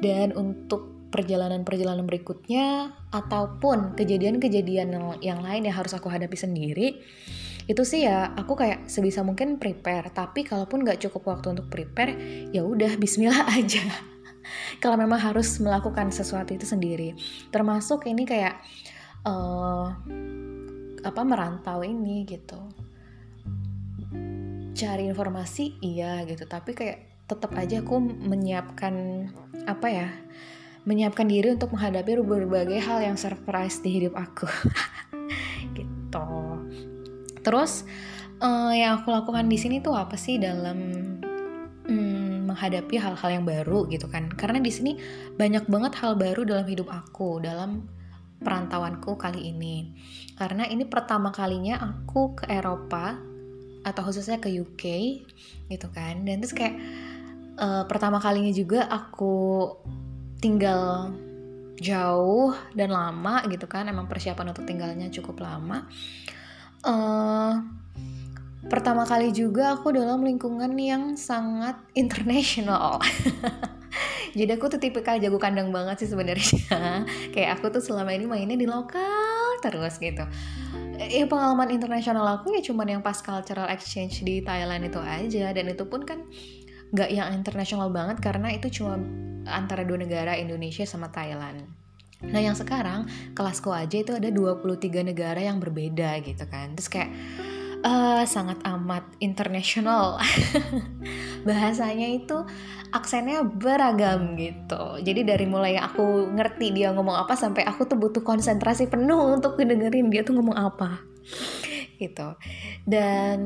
Dan 0.00 0.32
untuk 0.32 0.96
perjalanan-perjalanan 1.12 2.04
berikutnya 2.04 2.92
ataupun 3.14 3.94
kejadian-kejadian 3.94 4.92
yang 5.22 5.40
lain 5.40 5.62
yang 5.68 5.76
harus 5.76 5.94
aku 5.94 6.10
hadapi 6.10 6.34
sendiri 6.34 6.98
itu 7.66 7.82
sih 7.82 8.06
ya 8.06 8.30
aku 8.38 8.54
kayak 8.54 8.86
sebisa 8.86 9.26
mungkin 9.26 9.58
prepare. 9.58 10.14
Tapi 10.14 10.46
kalaupun 10.46 10.86
nggak 10.86 11.02
cukup 11.06 11.34
waktu 11.34 11.58
untuk 11.58 11.66
prepare 11.66 12.14
ya 12.54 12.62
udah 12.62 12.94
Bismillah 12.94 13.50
aja. 13.58 13.82
Kalau 14.78 14.94
memang 14.94 15.18
harus 15.18 15.58
melakukan 15.58 16.14
sesuatu 16.14 16.54
itu 16.54 16.62
sendiri. 16.62 17.18
Termasuk 17.50 18.06
ini 18.06 18.22
kayak 18.22 18.62
uh, 19.26 19.86
apa 21.02 21.20
merantau 21.26 21.82
ini 21.82 22.22
gitu. 22.24 22.58
Cari 24.76 25.10
informasi 25.10 25.82
iya 25.82 26.22
gitu. 26.24 26.46
Tapi 26.46 26.72
kayak 26.72 27.26
tetap 27.26 27.50
aja 27.58 27.82
aku 27.82 27.98
menyiapkan 27.98 28.94
apa 29.66 29.86
ya 29.90 30.08
menyiapkan 30.86 31.26
diri 31.26 31.50
untuk 31.50 31.74
menghadapi 31.74 32.22
berbagai 32.22 32.78
hal 32.78 33.02
yang 33.02 33.18
surprise 33.18 33.82
di 33.82 34.00
hidup 34.00 34.14
aku. 34.14 34.46
Gitu. 35.76 36.28
Terus 37.42 37.82
uh, 38.38 38.70
yang 38.70 39.02
aku 39.02 39.10
lakukan 39.10 39.50
di 39.50 39.58
sini 39.58 39.82
tuh 39.82 39.98
apa 39.98 40.14
sih 40.14 40.38
dalam 40.38 40.78
um, 41.90 42.48
menghadapi 42.48 42.96
hal-hal 43.02 43.30
yang 43.34 43.44
baru 43.44 43.90
gitu 43.90 44.06
kan? 44.06 44.30
Karena 44.30 44.62
di 44.62 44.70
sini 44.70 44.96
banyak 45.34 45.66
banget 45.66 45.98
hal 45.98 46.14
baru 46.14 46.46
dalam 46.46 46.64
hidup 46.70 46.86
aku 46.88 47.42
dalam 47.42 47.84
perantauanku 48.40 49.16
kali 49.16 49.50
ini. 49.52 49.96
Karena 50.36 50.68
ini 50.68 50.84
pertama 50.84 51.32
kalinya 51.32 51.80
aku 51.80 52.36
ke 52.36 52.44
Eropa 52.50 53.16
atau 53.86 54.02
khususnya 54.02 54.42
ke 54.42 54.50
UK 54.50 54.84
gitu 55.72 55.88
kan. 55.92 56.24
Dan 56.26 56.42
terus 56.42 56.52
kayak 56.52 56.76
uh, 57.56 57.84
pertama 57.88 58.20
kalinya 58.20 58.52
juga 58.52 58.88
aku 58.90 59.70
tinggal 60.40 61.14
jauh 61.80 62.52
dan 62.76 62.92
lama 62.92 63.44
gitu 63.48 63.64
kan. 63.68 63.88
Emang 63.88 64.08
persiapan 64.10 64.52
untuk 64.52 64.68
tinggalnya 64.68 65.08
cukup 65.08 65.40
lama. 65.40 65.88
Uh, 66.86 67.62
pertama 68.66 69.06
kali 69.06 69.30
juga 69.30 69.78
aku 69.78 69.94
dalam 69.94 70.22
lingkungan 70.22 70.74
yang 70.74 71.14
sangat 71.14 71.78
international 71.94 72.98
jadi 74.38 74.58
aku 74.58 74.72
tuh 74.72 74.80
tipikal 74.80 75.16
jago 75.16 75.38
kandang 75.40 75.72
banget 75.72 76.04
sih 76.04 76.08
sebenarnya 76.10 77.04
kayak 77.34 77.60
aku 77.60 77.72
tuh 77.72 77.82
selama 77.82 78.12
ini 78.12 78.28
mainnya 78.28 78.58
di 78.58 78.68
lokal 78.68 79.60
terus 79.64 79.96
gitu 80.00 80.24
ya 80.96 81.24
pengalaman 81.28 81.72
internasional 81.72 82.24
aku 82.40 82.56
ya 82.56 82.62
cuman 82.64 82.98
yang 82.98 83.02
pas 83.04 83.20
cultural 83.20 83.68
exchange 83.68 84.24
di 84.24 84.40
Thailand 84.40 84.88
itu 84.88 85.00
aja 85.00 85.52
dan 85.52 85.66
itu 85.68 85.84
pun 85.88 86.04
kan 86.04 86.24
nggak 86.94 87.10
yang 87.10 87.28
internasional 87.34 87.90
banget 87.90 88.22
karena 88.22 88.54
itu 88.54 88.70
cuma 88.80 88.96
antara 89.46 89.82
dua 89.86 89.98
negara 90.02 90.34
Indonesia 90.38 90.86
sama 90.86 91.10
Thailand. 91.10 91.66
Nah 92.24 92.40
yang 92.40 92.56
sekarang 92.56 93.06
kelasku 93.36 93.70
aja 93.70 94.00
itu 94.00 94.16
ada 94.16 94.32
23 94.32 95.04
negara 95.04 95.38
yang 95.38 95.60
berbeda 95.60 96.18
gitu 96.24 96.44
kan. 96.48 96.72
Terus 96.74 96.88
kayak 96.88 97.10
uh, 97.86 98.22
sangat 98.26 98.58
amat 98.66 99.06
internasional. 99.22 100.18
Bahasanya 101.48 102.10
itu 102.10 102.42
aksennya 102.90 103.46
beragam 103.46 104.34
gitu. 104.34 104.98
Jadi 105.00 105.22
dari 105.22 105.46
mulai 105.46 105.78
aku 105.78 106.34
ngerti 106.34 106.74
dia 106.74 106.90
ngomong 106.90 107.14
apa 107.22 107.38
sampai 107.38 107.62
aku 107.62 107.86
tuh 107.86 107.98
butuh 107.98 108.26
konsentrasi 108.26 108.90
penuh 108.90 109.38
untuk 109.38 109.54
dengerin 109.54 110.10
dia 110.10 110.26
tuh 110.26 110.34
ngomong 110.34 110.58
apa. 110.58 110.98
gitu. 112.02 112.36
Dan 112.84 113.38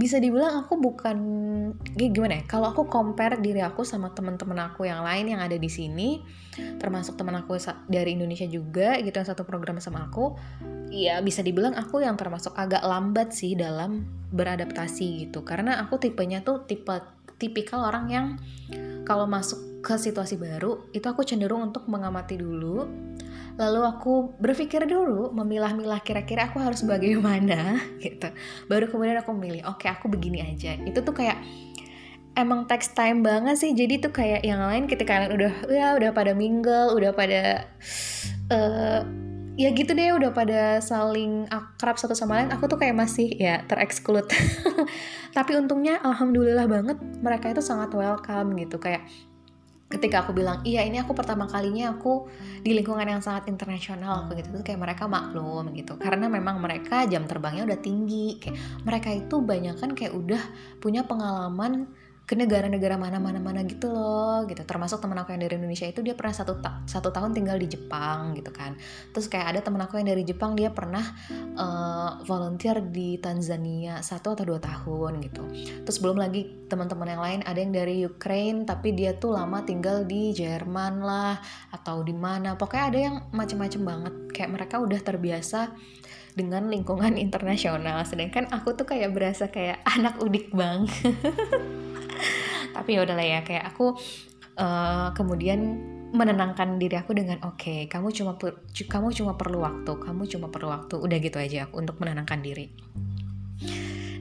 bisa 0.00 0.16
dibilang 0.16 0.64
aku 0.64 0.80
bukan 0.80 1.18
gimana 1.92 2.40
ya 2.40 2.44
kalau 2.48 2.72
aku 2.72 2.88
compare 2.88 3.36
diri 3.36 3.60
aku 3.60 3.84
sama 3.84 4.16
teman-teman 4.16 4.72
aku 4.72 4.88
yang 4.88 5.04
lain 5.04 5.36
yang 5.36 5.44
ada 5.44 5.60
di 5.60 5.68
sini 5.68 6.24
termasuk 6.80 7.20
teman 7.20 7.36
aku 7.36 7.60
dari 7.84 8.16
Indonesia 8.16 8.48
juga 8.48 8.96
gitu 8.96 9.12
yang 9.12 9.28
satu 9.28 9.44
program 9.44 9.76
sama 9.76 10.08
aku 10.08 10.40
ya 10.90 11.22
bisa 11.22 11.40
dibilang 11.44 11.78
aku 11.78 12.02
yang 12.02 12.18
termasuk 12.18 12.56
agak 12.58 12.82
lambat 12.82 13.30
sih 13.30 13.54
dalam 13.54 14.04
beradaptasi 14.34 15.26
gitu. 15.26 15.46
Karena 15.46 15.78
aku 15.82 16.02
tipenya 16.02 16.42
tuh 16.42 16.66
tipe 16.66 16.92
tipikal 17.40 17.88
orang 17.88 18.06
yang 18.10 18.26
kalau 19.06 19.24
masuk 19.24 19.80
ke 19.80 19.96
situasi 19.96 20.36
baru 20.36 20.92
itu 20.92 21.06
aku 21.08 21.24
cenderung 21.24 21.72
untuk 21.72 21.88
mengamati 21.88 22.36
dulu 22.36 22.84
lalu 23.58 23.80
aku 23.86 24.34
berpikir 24.38 24.86
dulu 24.86 25.32
memilah-milah 25.34 26.02
kira-kira 26.04 26.50
aku 26.50 26.62
harus 26.62 26.84
bagaimana 26.86 27.78
gitu. 28.04 28.28
Baru 28.70 28.86
kemudian 28.86 29.18
aku 29.18 29.32
memilih 29.34 29.66
oke 29.70 29.86
okay, 29.86 29.88
aku 29.90 30.06
begini 30.12 30.44
aja. 30.44 30.76
Itu 30.82 31.02
tuh 31.02 31.14
kayak 31.16 31.40
emang 32.38 32.68
text 32.70 32.94
time 32.94 33.24
banget 33.24 33.58
sih. 33.58 33.72
Jadi 33.74 34.02
tuh 34.02 34.12
kayak 34.14 34.44
yang 34.46 34.62
lain 34.62 34.86
ketika 34.86 35.18
kalian 35.18 35.32
udah 35.34 35.52
ya 35.70 35.86
udah 35.96 36.10
pada 36.14 36.32
mingle 36.36 36.94
udah 36.94 37.10
pada 37.14 37.66
uh, 38.52 39.00
ya 39.60 39.68
gitu 39.76 39.92
deh 39.92 40.16
udah 40.16 40.30
pada 40.32 40.80
saling 40.80 41.44
akrab 41.52 42.00
satu 42.00 42.16
sama 42.16 42.40
lain 42.40 42.48
aku 42.48 42.64
tuh 42.64 42.80
kayak 42.80 42.96
masih 42.96 43.28
ya 43.36 43.60
tereksklud 43.68 44.24
tapi 45.36 45.52
untungnya 45.52 46.00
alhamdulillah 46.00 46.64
banget 46.64 46.96
mereka 47.20 47.52
itu 47.52 47.60
sangat 47.60 47.92
welcome 47.92 48.56
gitu. 48.56 48.80
Kayak 48.80 49.04
ketika 49.90 50.22
aku 50.22 50.30
bilang 50.30 50.62
iya 50.62 50.86
ini 50.86 51.02
aku 51.02 51.18
pertama 51.18 51.50
kalinya 51.50 51.90
aku 51.98 52.30
di 52.62 52.70
lingkungan 52.78 53.02
yang 53.02 53.18
sangat 53.18 53.50
internasional 53.50 54.22
aku 54.24 54.38
gitu 54.38 54.54
tuh 54.54 54.62
kayak 54.62 54.78
mereka 54.78 55.10
maklum 55.10 55.74
gitu. 55.74 55.98
Karena 55.98 56.30
memang 56.30 56.62
mereka 56.62 57.10
jam 57.10 57.26
terbangnya 57.26 57.66
udah 57.66 57.80
tinggi 57.82 58.38
kayak 58.38 58.86
mereka 58.86 59.10
itu 59.10 59.42
banyak 59.42 59.74
kan 59.74 59.90
kayak 59.98 60.14
udah 60.14 60.42
punya 60.78 61.02
pengalaman 61.02 61.90
ke 62.30 62.38
negara-negara 62.38 62.94
mana-mana-mana 62.94 63.66
gitu 63.66 63.90
loh 63.90 64.46
gitu. 64.46 64.62
Termasuk 64.62 65.02
temen 65.02 65.18
aku 65.18 65.34
yang 65.34 65.42
dari 65.42 65.58
Indonesia 65.58 65.90
itu 65.90 65.98
dia 65.98 66.14
pernah 66.14 66.30
satu 66.30 66.62
ta 66.62 66.86
satu 66.86 67.10
tahun 67.10 67.34
tinggal 67.34 67.58
di 67.58 67.66
Jepang 67.66 68.38
gitu 68.38 68.54
kan. 68.54 68.78
Terus 69.10 69.26
kayak 69.26 69.50
ada 69.50 69.60
temen 69.66 69.82
aku 69.82 69.98
yang 69.98 70.14
dari 70.14 70.22
Jepang 70.22 70.54
dia 70.54 70.70
pernah 70.70 71.02
uh, 71.58 72.22
volunteer 72.22 72.86
di 72.86 73.18
Tanzania 73.18 73.98
satu 73.98 74.38
atau 74.38 74.46
dua 74.46 74.62
tahun 74.62 75.18
gitu. 75.26 75.42
Terus 75.82 75.98
belum 75.98 76.22
lagi 76.22 76.46
teman-teman 76.70 77.18
yang 77.18 77.22
lain 77.26 77.40
ada 77.42 77.58
yang 77.58 77.74
dari 77.74 78.06
Ukraine 78.06 78.62
tapi 78.62 78.94
dia 78.94 79.18
tuh 79.18 79.34
lama 79.34 79.66
tinggal 79.66 80.06
di 80.06 80.30
Jerman 80.30 81.02
lah 81.02 81.34
atau 81.74 82.06
di 82.06 82.14
mana. 82.14 82.54
Pokoknya 82.54 82.84
ada 82.94 82.98
yang 83.10 83.16
macem-macem 83.34 83.82
banget. 83.82 84.14
Kayak 84.30 84.50
mereka 84.54 84.78
udah 84.78 85.02
terbiasa 85.02 85.74
dengan 86.38 86.70
lingkungan 86.70 87.18
internasional. 87.26 88.06
Sedangkan 88.06 88.46
aku 88.54 88.78
tuh 88.78 88.86
kayak 88.86 89.10
berasa 89.10 89.50
kayak 89.50 89.82
anak 89.82 90.22
udik 90.22 90.54
bang 90.54 90.86
tapi 92.80 92.96
ya 92.96 93.04
udahlah 93.04 93.26
ya 93.28 93.40
kayak 93.44 93.76
aku 93.76 93.92
uh, 94.56 95.12
kemudian 95.12 95.60
menenangkan 96.10 96.80
diri 96.80 96.96
aku 96.96 97.12
dengan 97.12 97.38
oke 97.44 97.60
okay, 97.60 97.80
kamu 97.86 98.10
cuma 98.10 98.34
kamu 98.72 99.14
cuma 99.14 99.36
perlu 99.36 99.62
waktu 99.62 99.92
kamu 100.00 100.24
cuma 100.26 100.48
perlu 100.48 100.72
waktu. 100.72 100.96
Udah 100.96 101.16
gitu 101.20 101.36
aja 101.36 101.68
aku 101.68 101.84
untuk 101.84 102.00
menenangkan 102.00 102.40
diri. 102.40 102.72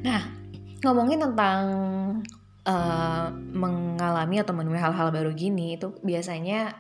Nah 0.04 0.22
ngomongin 0.84 1.24
tentang 1.24 1.64
uh, 2.68 3.28
mengalami 3.34 4.44
atau 4.44 4.54
menemui 4.54 4.80
hal-hal 4.80 5.10
baru 5.10 5.32
gini 5.32 5.80
itu 5.80 5.96
biasanya 6.04 6.78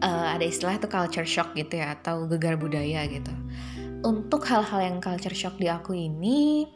uh, 0.00 0.28
ada 0.34 0.46
istilah 0.46 0.78
itu 0.78 0.86
culture 0.86 1.28
shock 1.28 1.52
gitu 1.58 1.82
ya 1.82 1.98
atau 1.98 2.30
gegar 2.30 2.54
budaya 2.54 3.02
gitu. 3.10 3.34
Untuk 4.06 4.46
hal-hal 4.46 4.86
yang 4.94 4.96
culture 5.02 5.34
shock 5.34 5.58
di 5.58 5.66
aku 5.66 5.90
ini 5.90 6.70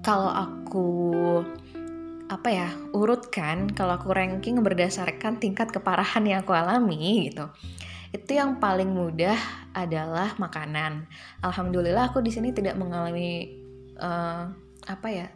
kalau 0.00 0.32
aku 0.32 0.88
apa 2.30 2.48
ya 2.48 2.68
urutkan 2.94 3.66
kalau 3.74 3.98
aku 3.98 4.14
ranking 4.14 4.62
berdasarkan 4.62 5.42
tingkat 5.42 5.74
keparahan 5.74 6.22
yang 6.22 6.46
aku 6.46 6.54
alami 6.54 7.26
gitu 7.26 7.50
itu 8.10 8.34
yang 8.34 8.58
paling 8.58 8.90
mudah 8.90 9.38
adalah 9.70 10.34
makanan. 10.34 11.06
Alhamdulillah 11.46 12.10
aku 12.10 12.18
di 12.18 12.34
sini 12.34 12.50
tidak 12.50 12.74
mengalami 12.74 13.54
uh, 14.02 14.50
apa 14.90 15.08
ya 15.10 15.26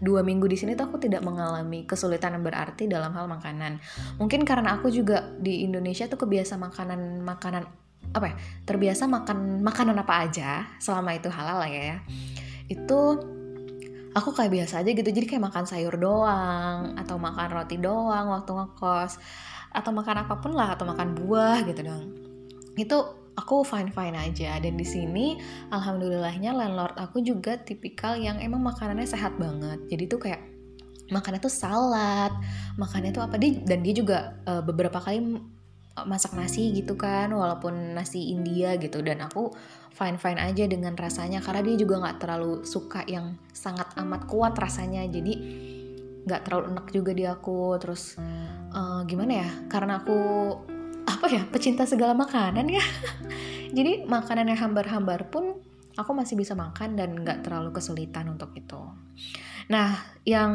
dua 0.00 0.24
minggu 0.24 0.48
di 0.48 0.56
sini 0.56 0.72
tuh 0.72 0.88
aku 0.88 0.96
tidak 0.98 1.20
mengalami 1.22 1.84
kesulitan 1.84 2.34
yang 2.40 2.44
berarti 2.44 2.88
dalam 2.88 3.12
hal 3.12 3.28
makanan. 3.28 3.84
Mungkin 4.16 4.48
karena 4.48 4.80
aku 4.80 4.88
juga 4.88 5.28
di 5.36 5.62
Indonesia 5.62 6.08
tuh 6.08 6.24
kebiasa 6.24 6.56
makanan 6.56 7.20
makanan 7.20 7.62
apa 8.12 8.26
ya 8.32 8.36
terbiasa 8.64 9.08
makan 9.08 9.60
makanan 9.60 9.96
apa 10.00 10.14
aja 10.24 10.66
selama 10.80 11.12
itu 11.12 11.28
halal 11.28 11.60
lah 11.60 11.68
ya. 11.68 12.00
Itu 12.72 13.20
aku 14.12 14.32
kayak 14.36 14.52
biasa 14.52 14.84
aja 14.84 14.90
gitu 14.92 15.08
jadi 15.08 15.26
kayak 15.26 15.44
makan 15.48 15.64
sayur 15.64 15.96
doang 15.96 16.96
atau 16.96 17.16
makan 17.16 17.48
roti 17.52 17.76
doang 17.80 18.32
waktu 18.32 18.50
ngekos 18.52 19.18
atau 19.72 19.90
makan 19.90 20.28
apa 20.28 20.34
pun 20.40 20.52
lah 20.52 20.76
atau 20.76 20.84
makan 20.84 21.16
buah 21.16 21.64
gitu 21.64 21.80
dong 21.84 22.04
itu 22.76 23.22
aku 23.36 23.64
fine 23.64 23.90
fine 23.92 24.16
aja. 24.16 24.60
Dan 24.60 24.76
di 24.76 24.86
sini 24.86 25.36
alhamdulillahnya 25.72 26.52
landlord 26.52 26.96
aku 27.00 27.24
juga 27.24 27.56
tipikal 27.60 28.16
yang 28.16 28.40
emang 28.40 28.60
makanannya 28.60 29.08
sehat 29.08 29.36
banget. 29.40 29.80
Jadi 29.88 30.04
tuh 30.08 30.20
kayak 30.20 30.42
makannya 31.12 31.44
tuh 31.44 31.52
salad 31.52 32.32
makannya 32.80 33.12
tuh 33.12 33.20
apa 33.20 33.36
dia 33.36 33.60
dan 33.68 33.84
dia 33.84 33.92
juga 33.92 34.40
uh, 34.48 34.64
beberapa 34.64 34.96
kali 34.96 35.20
masak 36.08 36.32
nasi 36.32 36.72
gitu 36.72 36.96
kan 36.96 37.28
walaupun 37.28 37.96
nasi 37.96 38.32
India 38.32 38.76
gitu. 38.80 39.00
Dan 39.04 39.20
aku 39.24 39.52
fine 39.92 40.16
fine 40.16 40.40
aja 40.40 40.64
dengan 40.66 40.96
rasanya 40.96 41.44
karena 41.44 41.62
dia 41.62 41.76
juga 41.76 42.00
nggak 42.00 42.18
terlalu 42.18 42.64
suka 42.64 43.04
yang 43.04 43.36
sangat 43.52 43.92
amat 44.00 44.26
kuat 44.26 44.56
rasanya. 44.56 45.04
Jadi 45.06 45.32
nggak 46.22 46.40
terlalu 46.48 46.64
enak 46.72 46.86
juga 46.90 47.12
di 47.12 47.24
aku. 47.28 47.76
Terus 47.78 48.16
uh, 48.72 49.04
gimana 49.04 49.46
ya 49.46 49.50
karena 49.68 50.00
aku 50.00 50.18
apa 51.04 51.26
ya 51.28 51.42
pecinta 51.46 51.84
segala 51.84 52.16
makanan 52.16 52.66
ya. 52.66 52.84
Jadi 53.76 54.04
makanan 54.04 54.52
yang 54.52 54.60
hambar-hambar 54.68 55.32
pun 55.32 55.60
aku 55.96 56.10
masih 56.16 56.36
bisa 56.36 56.56
makan 56.56 56.96
dan 56.96 57.16
nggak 57.16 57.44
terlalu 57.44 57.72
kesulitan 57.72 58.32
untuk 58.32 58.52
itu 58.56 58.80
nah 59.70 60.12
yang 60.22 60.54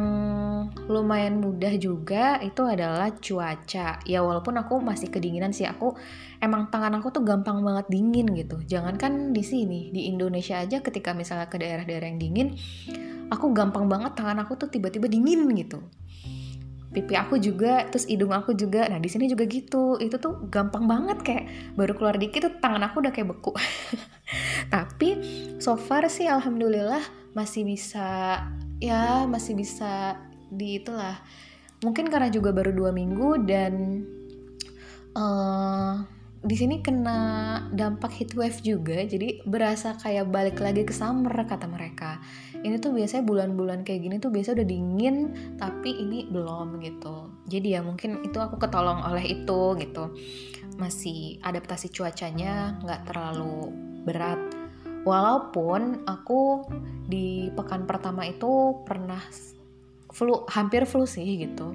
lumayan 0.88 1.44
mudah 1.44 1.76
juga 1.76 2.40
itu 2.40 2.64
adalah 2.64 3.12
cuaca. 3.20 4.00
Ya 4.08 4.20
walaupun 4.24 4.56
aku 4.56 4.80
masih 4.80 5.12
kedinginan 5.12 5.52
sih 5.52 5.68
aku 5.68 5.92
emang 6.40 6.72
tangan 6.72 6.96
aku 6.96 7.12
tuh 7.12 7.24
gampang 7.28 7.60
banget 7.60 7.92
dingin 7.92 8.32
gitu. 8.32 8.64
Jangankan 8.64 9.36
di 9.36 9.44
sini 9.44 9.92
di 9.92 10.08
Indonesia 10.08 10.64
aja 10.64 10.80
ketika 10.80 11.12
misalnya 11.12 11.52
ke 11.52 11.60
daerah-daerah 11.60 12.08
yang 12.08 12.20
dingin 12.20 12.48
aku 13.28 13.52
gampang 13.52 13.92
banget 13.92 14.16
tangan 14.16 14.40
aku 14.48 14.56
tuh 14.56 14.72
tiba-tiba 14.72 15.12
dingin 15.12 15.44
gitu. 15.52 15.84
Pipi 16.88 17.20
aku 17.20 17.36
juga 17.36 17.84
terus 17.92 18.08
hidung 18.08 18.32
aku 18.32 18.56
juga. 18.56 18.88
Nah 18.88 19.04
di 19.04 19.12
sini 19.12 19.28
juga 19.28 19.44
gitu. 19.52 20.00
Itu 20.00 20.16
tuh 20.16 20.48
gampang 20.48 20.88
banget 20.88 21.20
kayak 21.28 21.76
baru 21.76 21.92
keluar 21.92 22.16
dikit 22.16 22.48
tuh 22.48 22.54
tangan 22.64 22.88
aku 22.88 23.04
udah 23.04 23.12
kayak 23.12 23.36
beku. 23.36 23.52
Tapi 24.74 25.10
so 25.60 25.76
far 25.76 26.08
sih 26.08 26.32
alhamdulillah 26.32 27.04
masih 27.36 27.68
bisa 27.68 28.40
ya 28.78 29.26
masih 29.26 29.58
bisa 29.58 30.18
di 30.50 30.82
itulah. 30.82 31.18
Mungkin 31.86 32.10
karena 32.10 32.34
juga 32.34 32.50
baru 32.50 32.74
dua 32.74 32.90
minggu 32.90 33.46
dan 33.46 34.02
uh, 35.14 36.02
di 36.42 36.56
sini 36.56 36.80
kena 36.86 37.20
dampak 37.74 38.14
heat 38.14 38.32
wave 38.38 38.62
juga 38.62 39.04
jadi 39.04 39.42
berasa 39.44 39.98
kayak 39.98 40.30
balik 40.30 40.58
lagi 40.62 40.86
ke 40.86 40.94
summer 40.94 41.34
kata 41.46 41.70
mereka. 41.70 42.18
Ini 42.58 42.82
tuh 42.82 42.98
biasanya 42.98 43.26
bulan-bulan 43.26 43.86
kayak 43.86 44.02
gini 44.06 44.16
tuh 44.18 44.34
biasa 44.34 44.58
udah 44.58 44.66
dingin 44.66 45.18
tapi 45.62 45.94
ini 45.94 46.26
belum 46.30 46.82
gitu. 46.82 47.30
Jadi 47.46 47.78
ya 47.78 47.86
mungkin 47.86 48.26
itu 48.26 48.38
aku 48.42 48.58
ketolong 48.58 49.06
oleh 49.06 49.38
itu 49.38 49.62
gitu. 49.78 50.13
Masih 50.82 51.38
adaptasi 51.46 51.94
cuacanya 51.94 52.78
nggak 52.82 53.10
terlalu 53.10 53.74
berat 54.06 54.57
walaupun 55.08 56.04
aku 56.04 56.67
di 57.08 57.48
pekan 57.56 57.88
pertama 57.88 58.28
itu 58.28 58.84
pernah 58.84 59.24
flu 60.12 60.43
hampir 60.52 60.84
flu 60.84 61.08
sih 61.08 61.48
gitu. 61.48 61.72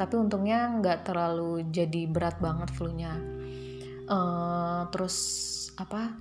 Tapi 0.00 0.14
untungnya 0.16 0.72
nggak 0.80 1.04
terlalu 1.04 1.68
jadi 1.68 2.08
berat 2.08 2.40
banget 2.40 2.72
flu-nya. 2.72 3.20
Uh, 4.08 4.88
terus 4.88 5.16
apa 5.76 6.16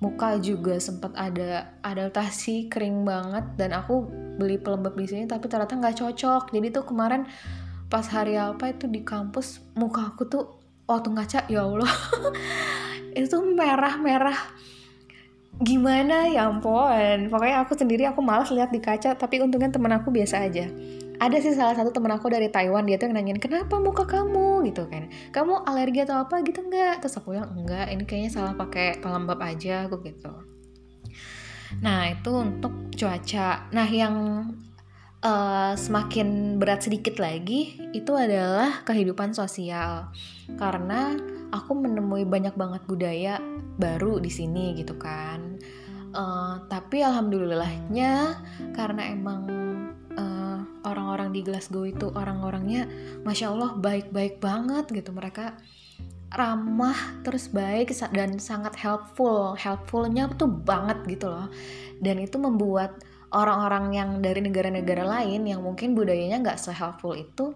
muka 0.00 0.40
juga 0.40 0.80
sempat 0.80 1.12
ada 1.12 1.76
adaptasi 1.84 2.72
kering 2.72 3.04
banget 3.04 3.44
dan 3.60 3.76
aku 3.76 4.08
beli 4.40 4.56
pelembab 4.56 4.96
di 4.96 5.04
sini 5.04 5.24
tapi 5.28 5.44
ternyata 5.52 5.76
nggak 5.76 6.00
cocok. 6.00 6.56
Jadi 6.56 6.66
tuh 6.72 6.88
kemarin 6.88 7.28
pas 7.92 8.08
hari 8.08 8.40
apa 8.40 8.72
itu 8.72 8.88
di 8.88 9.04
kampus 9.04 9.60
muka 9.76 10.08
aku 10.08 10.24
tuh 10.24 10.44
waktu 10.88 11.12
ngaca 11.12 11.40
ya 11.52 11.68
Allah. 11.68 11.92
Itu 13.10 13.42
merah 13.42 13.98
merah 13.98 14.38
gimana? 15.60 16.26
Ya 16.32 16.48
ampun. 16.48 17.28
Pokoknya 17.28 17.62
aku 17.62 17.76
sendiri 17.76 18.08
aku 18.08 18.24
malas 18.24 18.48
lihat 18.50 18.72
di 18.72 18.80
kaca 18.80 19.14
tapi 19.14 19.40
untungnya 19.44 19.68
temen 19.68 19.92
aku 19.92 20.08
biasa 20.08 20.48
aja. 20.48 20.66
Ada 21.20 21.36
sih 21.44 21.52
salah 21.52 21.76
satu 21.76 21.92
temen 21.92 22.08
aku 22.16 22.32
dari 22.32 22.48
Taiwan 22.48 22.88
dia 22.88 22.96
tuh 22.96 23.12
nanyain 23.12 23.36
kenapa 23.36 23.76
muka 23.76 24.08
kamu? 24.08 24.64
Gitu 24.72 24.88
kan. 24.88 25.12
Kamu 25.30 25.68
alergi 25.68 26.08
atau 26.08 26.24
apa? 26.24 26.40
Gitu 26.40 26.64
enggak. 26.64 27.04
Terus 27.04 27.20
aku 27.20 27.36
bilang 27.36 27.52
enggak 27.52 27.92
ini 27.92 28.02
kayaknya 28.08 28.30
salah 28.32 28.56
pakai 28.56 29.04
pelembab 29.04 29.36
aja 29.44 29.84
aku 29.84 30.00
gitu. 30.00 30.32
Nah 31.84 32.08
itu 32.08 32.32
untuk 32.32 32.72
cuaca. 32.96 33.68
Nah 33.68 33.88
yang 33.92 34.16
uh, 35.20 35.72
semakin 35.76 36.56
berat 36.56 36.88
sedikit 36.88 37.20
lagi 37.20 37.76
itu 37.92 38.12
adalah 38.16 38.80
kehidupan 38.88 39.36
sosial. 39.36 40.08
Karena 40.56 41.14
aku 41.50 41.76
menemui 41.76 42.26
banyak 42.26 42.54
banget 42.54 42.82
budaya 42.86 43.38
baru 43.76 44.18
di 44.18 44.30
sini 44.30 44.74
gitu 44.78 44.96
kan. 44.96 45.58
Uh, 46.10 46.66
tapi 46.66 47.06
alhamdulillahnya 47.06 48.42
karena 48.74 49.14
emang 49.14 49.46
orang-orang 50.84 51.30
di 51.36 51.40
Glasgow 51.44 51.84
itu 51.84 52.08
orang-orangnya 52.12 52.88
masya 53.22 53.52
Allah 53.52 53.76
baik-baik 53.76 54.40
banget 54.40 54.88
gitu. 54.90 55.12
Mereka 55.12 55.56
ramah 56.30 56.96
terus 57.26 57.50
baik 57.50 57.92
dan 58.14 58.40
sangat 58.40 58.74
helpful. 58.78 59.54
Helpfulnya 59.58 60.30
tuh 60.34 60.48
banget 60.48 60.98
gitu 61.06 61.28
loh. 61.28 61.48
Dan 62.00 62.22
itu 62.22 62.40
membuat 62.40 63.02
orang-orang 63.30 63.94
yang 63.94 64.10
dari 64.18 64.42
negara-negara 64.42 65.06
lain 65.06 65.46
yang 65.46 65.62
mungkin 65.62 65.94
budayanya 65.94 66.42
nggak 66.42 66.58
se-helpful 66.58 67.14
itu 67.14 67.54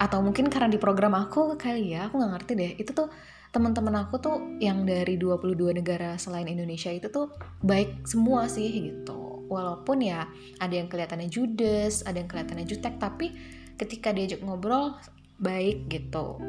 atau 0.00 0.24
mungkin 0.24 0.48
karena 0.48 0.72
di 0.72 0.80
program 0.80 1.12
aku 1.12 1.60
kali 1.60 1.92
ya 1.92 2.08
aku 2.08 2.16
nggak 2.16 2.32
ngerti 2.40 2.52
deh. 2.56 2.72
Itu 2.80 2.96
tuh 2.96 3.12
teman-teman 3.52 4.08
aku 4.08 4.16
tuh 4.16 4.36
yang 4.62 4.88
dari 4.88 5.20
22 5.20 5.76
negara 5.76 6.16
selain 6.16 6.48
Indonesia 6.48 6.88
itu 6.88 7.12
tuh 7.12 7.28
baik 7.60 8.08
semua 8.08 8.48
sih 8.48 8.72
gitu. 8.72 9.44
Walaupun 9.52 10.00
ya 10.00 10.24
ada 10.56 10.72
yang 10.72 10.88
kelihatannya 10.88 11.28
judes 11.28 12.06
ada 12.08 12.16
yang 12.16 12.30
kelihatannya 12.30 12.64
jutek 12.64 12.96
tapi 12.96 13.36
ketika 13.76 14.16
diajak 14.16 14.40
ngobrol 14.40 14.96
baik 15.36 15.84
gitu. 15.92 16.40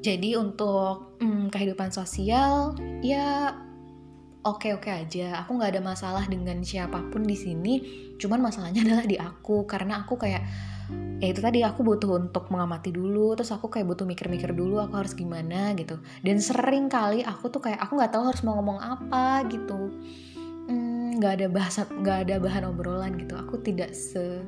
Jadi 0.00 0.32
untuk 0.32 1.20
hmm, 1.20 1.52
kehidupan 1.52 1.92
sosial 1.92 2.72
ya 3.04 3.52
oke-oke 4.44 4.88
aja. 4.88 5.44
Aku 5.44 5.56
nggak 5.56 5.76
ada 5.76 5.82
masalah 5.84 6.24
dengan 6.24 6.64
siapa 6.64 7.00
pun 7.12 7.24
di 7.24 7.36
sini 7.36 7.74
cuman 8.16 8.40
masalahnya 8.40 8.80
adalah 8.86 9.06
di 9.06 9.16
aku. 9.20 9.68
Karena 9.68 10.04
aku 10.04 10.16
kayak 10.16 10.42
ya 11.20 11.28
itu 11.30 11.40
tadi 11.44 11.62
aku 11.62 11.84
butuh 11.84 12.16
untuk 12.16 12.48
mengamati 12.48 12.90
dulu. 12.92 13.36
Terus 13.36 13.52
aku 13.52 13.68
kayak 13.68 13.86
butuh 13.88 14.08
mikir-mikir 14.08 14.52
dulu 14.56 14.80
aku 14.80 15.00
harus 15.00 15.12
gimana 15.12 15.76
gitu. 15.76 16.00
Dan 16.24 16.40
sering 16.40 16.88
kali 16.88 17.24
aku 17.24 17.52
tuh 17.52 17.60
kayak 17.60 17.80
aku 17.80 18.00
nggak 18.00 18.12
tahu 18.12 18.24
harus 18.28 18.42
mau 18.44 18.56
ngomong 18.58 18.80
apa 18.80 19.44
gitu. 19.48 19.92
Nggak 21.20 21.32
ada 21.36 21.46
bahasan 21.52 21.86
nggak 22.00 22.18
ada 22.28 22.34
bahan 22.40 22.64
obrolan 22.68 23.12
gitu. 23.20 23.36
Aku 23.36 23.60
tidak 23.60 23.92
se 23.92 24.40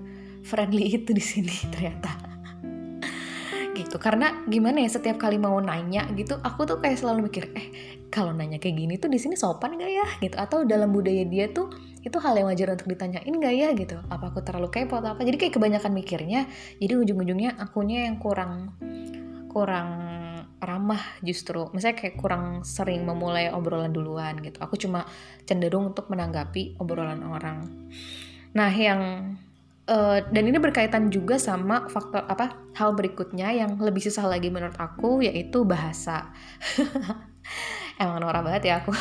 friendly 0.42 0.96
itu 0.96 1.12
di 1.12 1.22
sini 1.22 1.54
ternyata. 1.72 2.32
Gitu. 3.72 3.96
Karena 3.96 4.44
gimana 4.44 4.84
ya 4.84 4.88
setiap 4.92 5.16
kali 5.16 5.40
mau 5.40 5.56
nanya 5.56 6.04
gitu 6.12 6.36
aku 6.44 6.68
tuh 6.68 6.76
kayak 6.80 7.00
selalu 7.00 7.32
mikir 7.32 7.48
eh 7.56 8.01
kalau 8.12 8.36
nanya 8.36 8.60
kayak 8.60 8.76
gini 8.76 8.94
tuh 9.00 9.08
di 9.08 9.16
sini 9.16 9.40
sopan 9.40 9.80
gak 9.80 9.88
ya? 9.88 10.06
Gitu. 10.20 10.36
Atau 10.36 10.68
dalam 10.68 10.92
budaya 10.92 11.24
dia 11.24 11.48
tuh 11.48 11.72
itu 12.04 12.12
hal 12.20 12.36
yang 12.36 12.52
wajar 12.52 12.76
untuk 12.76 12.92
ditanyain 12.92 13.32
gak 13.40 13.54
ya? 13.56 13.68
Gitu. 13.72 13.96
Apa 14.12 14.28
aku 14.28 14.44
terlalu 14.44 14.68
kepo 14.68 15.00
atau 15.00 15.16
apa? 15.16 15.24
Jadi 15.24 15.40
kayak 15.40 15.56
kebanyakan 15.56 15.92
mikirnya 15.96 16.44
jadi 16.76 17.00
ujung-ujungnya 17.00 17.56
akunya 17.56 18.04
yang 18.04 18.20
kurang 18.20 18.76
kurang 19.48 19.88
ramah 20.60 21.00
justru. 21.24 21.72
Misalnya 21.72 21.96
kayak 22.04 22.20
kurang 22.20 22.44
sering 22.68 23.08
memulai 23.08 23.48
obrolan 23.48 23.96
duluan 23.96 24.44
gitu. 24.44 24.60
Aku 24.60 24.76
cuma 24.76 25.08
cenderung 25.48 25.96
untuk 25.96 26.12
menanggapi 26.12 26.76
obrolan 26.78 27.24
orang. 27.24 27.64
Nah 28.52 28.70
yang 28.70 29.02
Uh, 29.82 30.22
dan 30.30 30.46
ini 30.46 30.62
berkaitan 30.62 31.10
juga 31.10 31.42
sama 31.42 31.90
faktor 31.90 32.22
apa 32.30 32.54
hal 32.78 32.94
berikutnya 32.94 33.50
yang 33.50 33.74
lebih 33.82 33.98
susah 33.98 34.30
lagi 34.30 34.46
menurut 34.46 34.78
aku 34.78 35.26
yaitu 35.26 35.66
bahasa 35.66 36.30
emang 38.00 38.22
norak 38.22 38.42
banget 38.44 38.62
ya 38.70 38.74
aku 38.80 38.92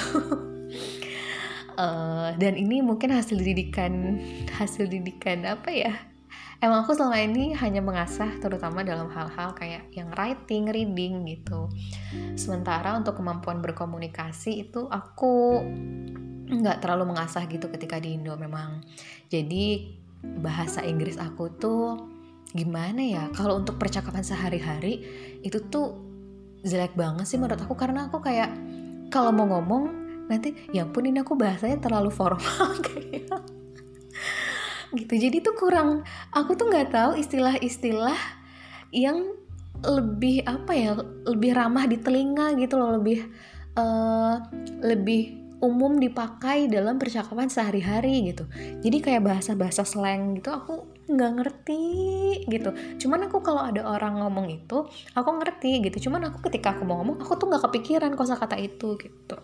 uh, 1.78 2.30
dan 2.42 2.54
ini 2.56 2.84
mungkin 2.84 3.14
hasil 3.14 3.38
didikan 3.40 4.20
hasil 4.56 4.90
didikan 4.90 5.46
apa 5.48 5.70
ya 5.72 5.94
emang 6.62 6.86
aku 6.86 6.94
selama 6.94 7.18
ini 7.18 7.58
hanya 7.58 7.82
mengasah 7.82 8.38
terutama 8.38 8.86
dalam 8.86 9.10
hal-hal 9.10 9.58
kayak 9.58 9.90
yang 9.98 10.14
writing, 10.14 10.70
reading 10.70 11.26
gitu. 11.26 11.68
Sementara 12.38 12.94
untuk 12.94 13.18
kemampuan 13.18 13.66
berkomunikasi 13.66 14.70
itu 14.70 14.86
aku 14.86 15.58
nggak 16.52 16.86
terlalu 16.86 17.18
mengasah 17.18 17.50
gitu 17.50 17.68
ketika 17.74 17.98
di 17.98 18.14
Indo 18.14 18.38
memang. 18.38 18.86
Jadi 19.34 19.98
bahasa 20.22 20.86
Inggris 20.86 21.18
aku 21.18 21.50
tuh 21.58 21.98
gimana 22.54 23.02
ya? 23.02 23.24
Kalau 23.34 23.58
untuk 23.58 23.82
percakapan 23.82 24.22
sehari-hari 24.22 25.02
itu 25.42 25.58
tuh 25.66 25.98
jelek 26.62 26.94
banget 26.94 27.26
sih 27.26 27.42
menurut 27.42 27.58
aku 27.58 27.74
karena 27.74 28.06
aku 28.06 28.22
kayak 28.22 28.54
kalau 29.12 29.36
mau 29.36 29.46
ngomong 29.46 29.84
nanti 30.32 30.56
ya 30.72 30.88
ampun 30.88 31.12
ini 31.12 31.20
aku 31.20 31.36
bahasanya 31.36 31.84
terlalu 31.84 32.10
formal. 32.10 32.72
Kayak 32.88 33.44
gitu. 34.96 35.14
Jadi 35.16 35.38
tuh 35.44 35.56
kurang 35.56 36.04
aku 36.32 36.56
tuh 36.56 36.68
nggak 36.72 36.92
tahu 36.92 37.12
istilah-istilah 37.20 38.18
yang 38.92 39.24
lebih 39.82 40.46
apa 40.46 40.72
ya 40.76 40.92
lebih 41.26 41.52
ramah 41.58 41.88
di 41.90 41.98
telinga 41.98 42.54
gitu 42.60 42.78
loh 42.78 43.00
lebih 43.02 43.26
uh, 43.80 44.36
lebih 44.84 45.42
umum 45.62 45.96
dipakai 45.96 46.68
dalam 46.68 46.98
percakapan 46.98 47.48
sehari-hari 47.48 48.34
gitu. 48.34 48.50
Jadi 48.82 48.98
kayak 49.00 49.24
bahasa-bahasa 49.24 49.86
slang 49.86 50.42
gitu 50.42 50.50
aku 50.52 50.91
nggak 51.12 51.32
ngerti 51.38 51.84
gitu. 52.48 52.70
Cuman 53.06 53.28
aku 53.28 53.44
kalau 53.44 53.68
ada 53.68 53.84
orang 53.84 54.20
ngomong 54.24 54.48
itu 54.50 54.88
aku 55.14 55.30
ngerti 55.38 55.84
gitu. 55.86 56.10
Cuman 56.10 56.32
aku 56.32 56.44
ketika 56.50 56.74
aku 56.76 56.88
mau 56.88 57.04
ngomong 57.04 57.20
aku 57.22 57.36
tuh 57.36 57.48
nggak 57.52 57.64
kepikiran 57.70 58.16
kosakata 58.16 58.56
itu 58.56 58.96
gitu. 59.00 59.38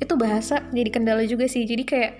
Itu 0.00 0.14
bahasa 0.16 0.64
jadi 0.70 0.90
kendala 0.90 1.26
juga 1.26 1.50
sih. 1.50 1.66
Jadi 1.66 1.82
kayak 1.84 2.12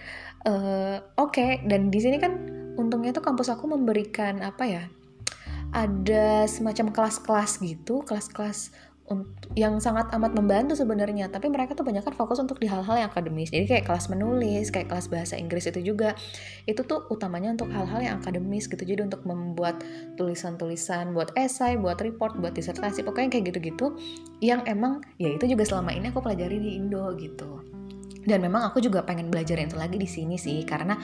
uh, 0.47 0.99
oke 1.17 1.33
okay. 1.37 1.51
dan 1.67 1.89
di 1.89 1.99
sini 2.01 2.17
kan 2.21 2.33
untungnya 2.81 3.13
tuh 3.13 3.25
kampus 3.25 3.53
aku 3.53 3.69
memberikan 3.69 4.41
apa 4.41 4.65
ya 4.65 4.85
ada 5.71 6.51
semacam 6.51 6.91
kelas-kelas 6.91 7.63
gitu 7.63 8.03
kelas-kelas 8.03 8.75
yang 9.59 9.83
sangat 9.83 10.09
amat 10.15 10.33
membantu 10.33 10.79
sebenarnya. 10.79 11.27
Tapi 11.27 11.51
mereka 11.51 11.75
tuh 11.75 11.83
banyak 11.83 12.07
kan 12.07 12.15
fokus 12.15 12.39
untuk 12.39 12.63
di 12.63 12.71
hal-hal 12.71 12.97
yang 13.07 13.11
akademis. 13.11 13.51
Jadi 13.51 13.67
kayak 13.67 13.85
kelas 13.91 14.07
menulis 14.07 14.71
kayak 14.71 14.87
kelas 14.87 15.11
bahasa 15.11 15.35
Inggris 15.35 15.67
itu 15.67 15.83
juga 15.83 16.15
itu 16.65 16.81
tuh 16.87 17.11
utamanya 17.11 17.55
untuk 17.55 17.69
hal-hal 17.75 18.01
yang 18.01 18.15
akademis 18.23 18.71
gitu. 18.71 18.83
Jadi 18.83 19.07
untuk 19.07 19.27
membuat 19.27 19.83
tulisan-tulisan 20.15 21.11
buat 21.11 21.35
esai 21.35 21.75
buat 21.75 21.99
report 21.99 22.39
buat 22.39 22.55
disertasi 22.55 23.03
pokoknya 23.03 23.39
kayak 23.39 23.45
gitu-gitu 23.55 23.99
yang 24.39 24.63
emang 24.71 25.03
ya 25.19 25.35
itu 25.35 25.51
juga 25.51 25.67
selama 25.67 25.91
ini 25.91 26.15
aku 26.15 26.23
pelajari 26.23 26.57
di 26.63 26.71
Indo 26.79 27.11
gitu. 27.19 27.81
Dan 28.21 28.45
memang 28.45 28.69
aku 28.69 28.85
juga 28.85 29.01
pengen 29.03 29.33
belajar 29.33 29.57
itu 29.57 29.75
lagi 29.75 29.97
di 29.97 30.05
sini 30.05 30.37
sih 30.37 30.61
karena 30.69 30.95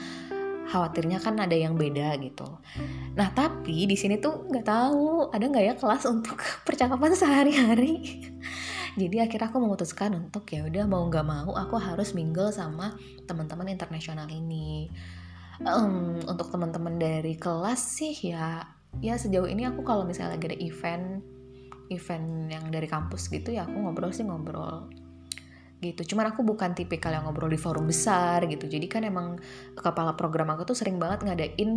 khawatirnya 0.67 1.23
kan 1.23 1.39
ada 1.39 1.55
yang 1.55 1.79
beda 1.79 2.19
gitu. 2.19 2.47
Nah 3.15 3.31
tapi 3.31 3.87
di 3.87 3.95
sini 3.95 4.19
tuh 4.19 4.47
nggak 4.51 4.65
tahu 4.67 5.31
ada 5.31 5.43
nggak 5.47 5.65
ya 5.65 5.73
kelas 5.79 6.03
untuk 6.07 6.37
percakapan 6.67 7.15
sehari-hari. 7.15 8.25
Jadi 9.01 9.21
akhirnya 9.21 9.47
aku 9.53 9.61
memutuskan 9.61 10.17
untuk 10.17 10.49
ya 10.49 10.65
udah 10.65 10.85
mau 10.89 11.05
nggak 11.05 11.25
mau 11.25 11.53
aku 11.53 11.77
harus 11.77 12.17
mingle 12.17 12.49
sama 12.49 12.97
teman-teman 13.29 13.71
internasional 13.71 14.27
ini. 14.27 14.89
Um, 15.57 16.21
untuk 16.29 16.53
teman-teman 16.53 17.01
dari 17.01 17.33
kelas 17.33 17.81
sih 17.97 18.13
ya 18.29 18.61
ya 19.01 19.17
sejauh 19.17 19.49
ini 19.49 19.65
aku 19.65 19.81
kalau 19.81 20.05
misalnya 20.05 20.37
lagi 20.37 20.53
ada 20.53 20.59
event 20.61 21.25
event 21.89 22.51
yang 22.51 22.69
dari 22.69 22.85
kampus 22.85 23.25
gitu 23.25 23.57
ya 23.57 23.65
aku 23.65 23.73
ngobrol 23.73 24.13
sih 24.13 24.21
ngobrol 24.21 24.85
gitu. 25.77 26.13
Cuman 26.13 26.33
aku 26.33 26.41
bukan 26.41 26.73
tipikal 26.73 27.13
yang 27.13 27.29
ngobrol 27.29 27.53
di 27.53 27.59
forum 27.59 27.85
besar 27.85 28.41
gitu. 28.49 28.65
Jadi 28.65 28.89
kan 28.89 29.05
emang 29.05 29.37
kepala 29.77 30.17
program 30.17 30.49
aku 30.49 30.73
tuh 30.73 30.77
sering 30.77 30.97
banget 30.97 31.21
ngadain 31.21 31.69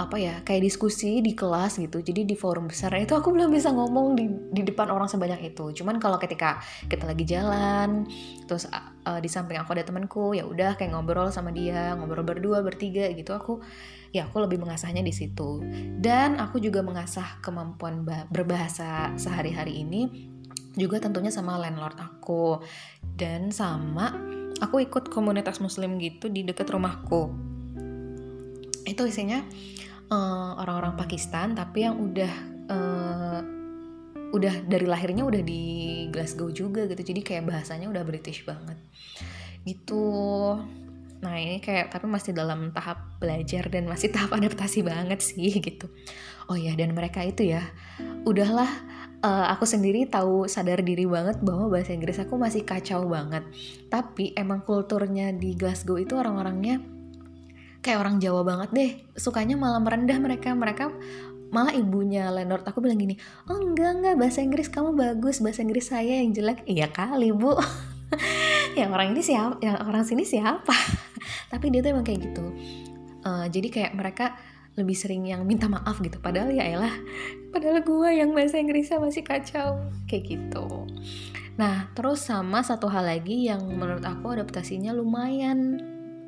apa 0.00 0.16
ya 0.16 0.34
kayak 0.40 0.64
diskusi 0.64 1.20
di 1.20 1.36
kelas 1.36 1.76
gitu. 1.76 2.00
Jadi 2.00 2.24
di 2.24 2.36
forum 2.36 2.72
besar 2.72 2.96
itu 2.96 3.12
aku 3.12 3.36
belum 3.36 3.52
bisa 3.52 3.68
ngomong 3.76 4.16
di, 4.16 4.26
di 4.48 4.62
depan 4.64 4.88
orang 4.88 5.12
sebanyak 5.12 5.52
itu. 5.52 5.76
Cuman 5.76 6.00
kalau 6.00 6.16
ketika 6.16 6.64
kita 6.88 7.04
lagi 7.04 7.24
jalan 7.28 8.08
terus 8.48 8.64
uh, 8.68 9.20
di 9.20 9.28
samping 9.28 9.60
aku 9.60 9.76
ada 9.76 9.84
temanku 9.84 10.32
ya 10.32 10.48
udah 10.48 10.80
kayak 10.80 10.96
ngobrol 10.96 11.28
sama 11.28 11.52
dia 11.52 11.92
ngobrol 11.96 12.24
berdua 12.24 12.64
bertiga 12.64 13.08
gitu 13.12 13.36
aku 13.36 13.60
ya 14.12 14.24
aku 14.24 14.40
lebih 14.40 14.56
mengasahnya 14.56 15.04
di 15.04 15.12
situ. 15.12 15.60
Dan 16.00 16.40
aku 16.40 16.64
juga 16.64 16.80
mengasah 16.80 17.44
kemampuan 17.44 18.08
berbahasa 18.32 19.12
sehari-hari 19.20 19.84
ini 19.84 20.32
juga 20.74 20.98
tentunya 20.98 21.30
sama 21.30 21.54
landlord 21.54 21.94
aku 22.02 22.58
dan 23.14 23.54
sama 23.54 24.14
aku 24.58 24.82
ikut 24.82 25.10
komunitas 25.10 25.58
muslim 25.62 25.98
gitu 26.02 26.30
di 26.30 26.42
dekat 26.42 26.70
rumahku. 26.70 27.30
Itu 28.84 29.06
isinya 29.06 29.42
eh, 30.10 30.50
orang-orang 30.60 30.98
Pakistan 30.98 31.54
tapi 31.56 31.86
yang 31.86 31.96
udah 31.98 32.32
uh, 32.68 33.40
udah 34.34 34.66
dari 34.66 34.86
lahirnya 34.90 35.22
udah 35.22 35.42
di 35.46 35.62
Glasgow 36.10 36.50
juga 36.50 36.90
gitu. 36.90 37.00
Jadi 37.00 37.20
kayak 37.22 37.46
bahasanya 37.46 37.86
udah 37.86 38.02
British 38.02 38.42
banget. 38.42 38.76
Gitu. 39.62 40.04
Nah 41.22 41.34
ini 41.40 41.62
kayak 41.62 41.94
tapi 41.94 42.10
masih 42.10 42.34
dalam 42.36 42.74
tahap 42.74 43.16
belajar 43.22 43.70
dan 43.70 43.88
masih 43.88 44.10
tahap 44.12 44.34
adaptasi 44.34 44.82
banget 44.82 45.22
sih 45.22 45.54
gitu. 45.62 45.86
Oh 46.50 46.58
ya 46.58 46.74
dan 46.76 46.92
mereka 46.92 47.24
itu 47.24 47.54
ya 47.54 47.62
udahlah 48.26 48.68
uh, 49.24 49.46
aku 49.48 49.64
sendiri 49.64 50.04
tahu 50.04 50.44
sadar 50.44 50.84
diri 50.84 51.08
banget 51.08 51.40
bahwa 51.40 51.72
bahasa 51.72 51.96
Inggris 51.96 52.20
aku 52.20 52.36
masih 52.36 52.68
kacau 52.68 53.08
banget. 53.08 53.42
Tapi 53.88 54.36
emang 54.36 54.60
kulturnya 54.62 55.32
di 55.32 55.56
Glasgow 55.56 55.96
itu 55.96 56.14
orang-orangnya 56.14 56.84
kayak 57.80 57.98
orang 58.00 58.20
Jawa 58.20 58.44
banget 58.44 58.68
deh. 58.76 58.90
Sukanya 59.16 59.56
malah 59.56 59.80
merendah 59.80 60.20
mereka. 60.20 60.52
Mereka 60.52 60.92
malah 61.48 61.72
ibunya 61.72 62.28
landlord 62.34 62.66
aku 62.66 62.82
bilang 62.82 62.98
gini, 62.98 63.14
oh 63.46 63.54
enggak 63.54 64.02
enggak 64.02 64.14
bahasa 64.18 64.42
Inggris 64.42 64.66
kamu 64.66 64.90
bagus, 64.98 65.38
bahasa 65.38 65.62
Inggris 65.62 65.86
saya 65.88 66.20
yang 66.20 66.34
jelek. 66.34 66.66
Iya 66.68 66.90
kali 66.92 67.32
bu. 67.32 67.56
yang 68.78 68.90
orang 68.90 69.14
ini 69.14 69.22
siapa? 69.22 69.62
Yang 69.62 69.76
orang 69.86 70.04
sini 70.04 70.24
siapa? 70.26 70.74
Tapi 71.52 71.64
dia 71.70 71.80
tuh 71.80 71.94
emang 71.94 72.04
kayak 72.04 72.20
gitu. 72.26 72.46
Uh, 73.24 73.46
jadi 73.48 73.68
kayak 73.72 73.92
mereka 73.96 74.36
lebih 74.74 74.96
sering 74.98 75.26
yang 75.26 75.46
minta 75.46 75.70
maaf 75.70 76.02
gitu. 76.02 76.18
Padahal 76.18 76.50
ya 76.50 76.66
elah 76.66 76.94
padahal 77.54 77.82
gue 77.86 78.10
yang 78.18 78.34
bahasa 78.34 78.58
Inggrisnya 78.58 78.98
masih 78.98 79.22
kacau. 79.22 79.78
Kayak 80.10 80.24
gitu. 80.34 80.66
Nah 81.54 81.90
terus 81.94 82.26
sama 82.26 82.62
satu 82.66 82.90
hal 82.90 83.06
lagi 83.06 83.46
yang 83.46 83.62
menurut 83.62 84.02
aku 84.02 84.34
adaptasinya 84.34 84.90
lumayan 84.90 85.78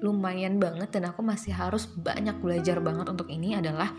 lumayan 0.04 0.61
banget 0.61 0.92
dan 0.92 1.11
aku 1.11 1.24
masih 1.24 1.56
harus 1.56 1.88
banyak 1.88 2.37
belajar 2.38 2.78
banget 2.85 3.09
untuk 3.09 3.32
ini 3.32 3.56
adalah 3.56 3.90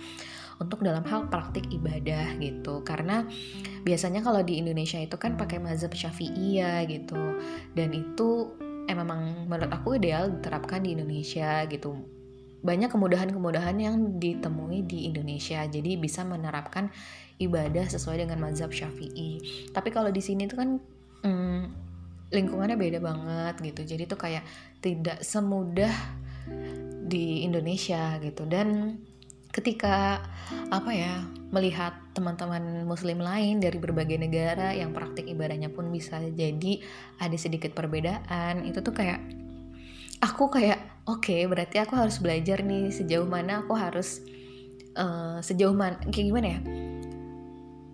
untuk 0.57 0.81
dalam 0.81 1.03
hal 1.05 1.27
praktik 1.27 1.67
ibadah 1.69 2.38
gitu. 2.39 2.81
Karena 2.88 3.27
biasanya 3.83 4.23
kalau 4.23 4.41
di 4.41 4.62
Indonesia 4.62 4.97
itu 4.97 5.17
kan 5.19 5.36
pakai 5.36 5.60
mazhab 5.60 5.91
syafi'i 5.91 6.62
ya 6.62 6.86
gitu. 6.88 7.38
Dan 7.75 7.93
itu 7.93 8.55
memang 8.88 9.45
menurut 9.51 9.69
aku 9.73 9.99
ideal 9.99 10.31
diterapkan 10.31 10.81
di 10.81 10.95
Indonesia 10.95 11.67
gitu 11.67 12.16
banyak 12.62 12.89
kemudahan-kemudahan 12.89 13.78
yang 13.78 13.96
ditemui 14.17 14.86
di 14.86 15.06
Indonesia. 15.06 15.62
Jadi 15.65 15.98
bisa 15.98 16.26
menerapkan 16.26 16.89
ibadah 17.38 17.86
sesuai 17.86 18.26
dengan 18.26 18.41
mazhab 18.41 18.74
Syafi'i. 18.74 19.41
Tapi 19.70 19.89
kalau 19.93 20.10
di 20.10 20.22
sini 20.22 20.50
tuh 20.50 20.58
kan 20.58 20.70
hmm, 21.22 21.62
lingkungannya 22.34 22.78
beda 22.78 23.00
banget 23.00 23.56
gitu. 23.62 23.82
Jadi 23.96 24.04
tuh 24.10 24.20
kayak 24.20 24.43
tidak 24.82 25.22
semudah 25.22 25.93
di 27.08 27.46
Indonesia 27.46 28.17
gitu. 28.20 28.43
Dan 28.50 28.98
ketika 29.54 30.22
apa 30.70 30.91
ya 30.93 31.26
melihat 31.50 31.96
teman-teman 32.13 32.84
muslim 32.84 33.17
lain 33.17 33.58
dari 33.58 33.80
berbagai 33.80 34.20
negara 34.20 34.76
yang 34.76 34.91
praktik 34.91 35.26
ibadahnya 35.26 35.72
pun 35.72 35.89
bisa 35.89 36.20
jadi 36.20 36.84
ada 37.17 37.38
sedikit 37.39 37.74
perbedaan 37.74 38.67
itu 38.67 38.84
tuh 38.86 38.93
kayak 38.93 39.24
aku 40.22 40.52
kayak 40.52 40.96
oke 41.08 41.24
okay, 41.24 41.48
berarti 41.48 41.80
aku 41.80 41.96
harus 41.96 42.20
belajar 42.20 42.62
nih 42.62 42.91
sejauh 42.91 43.26
mana 43.26 43.63
aku 43.63 43.74
harus 43.74 44.20
uh, 44.98 45.39
sejauh 45.39 45.74
mana 45.74 46.02
kayak 46.12 46.28
gimana 46.28 46.48
ya? 46.48 46.60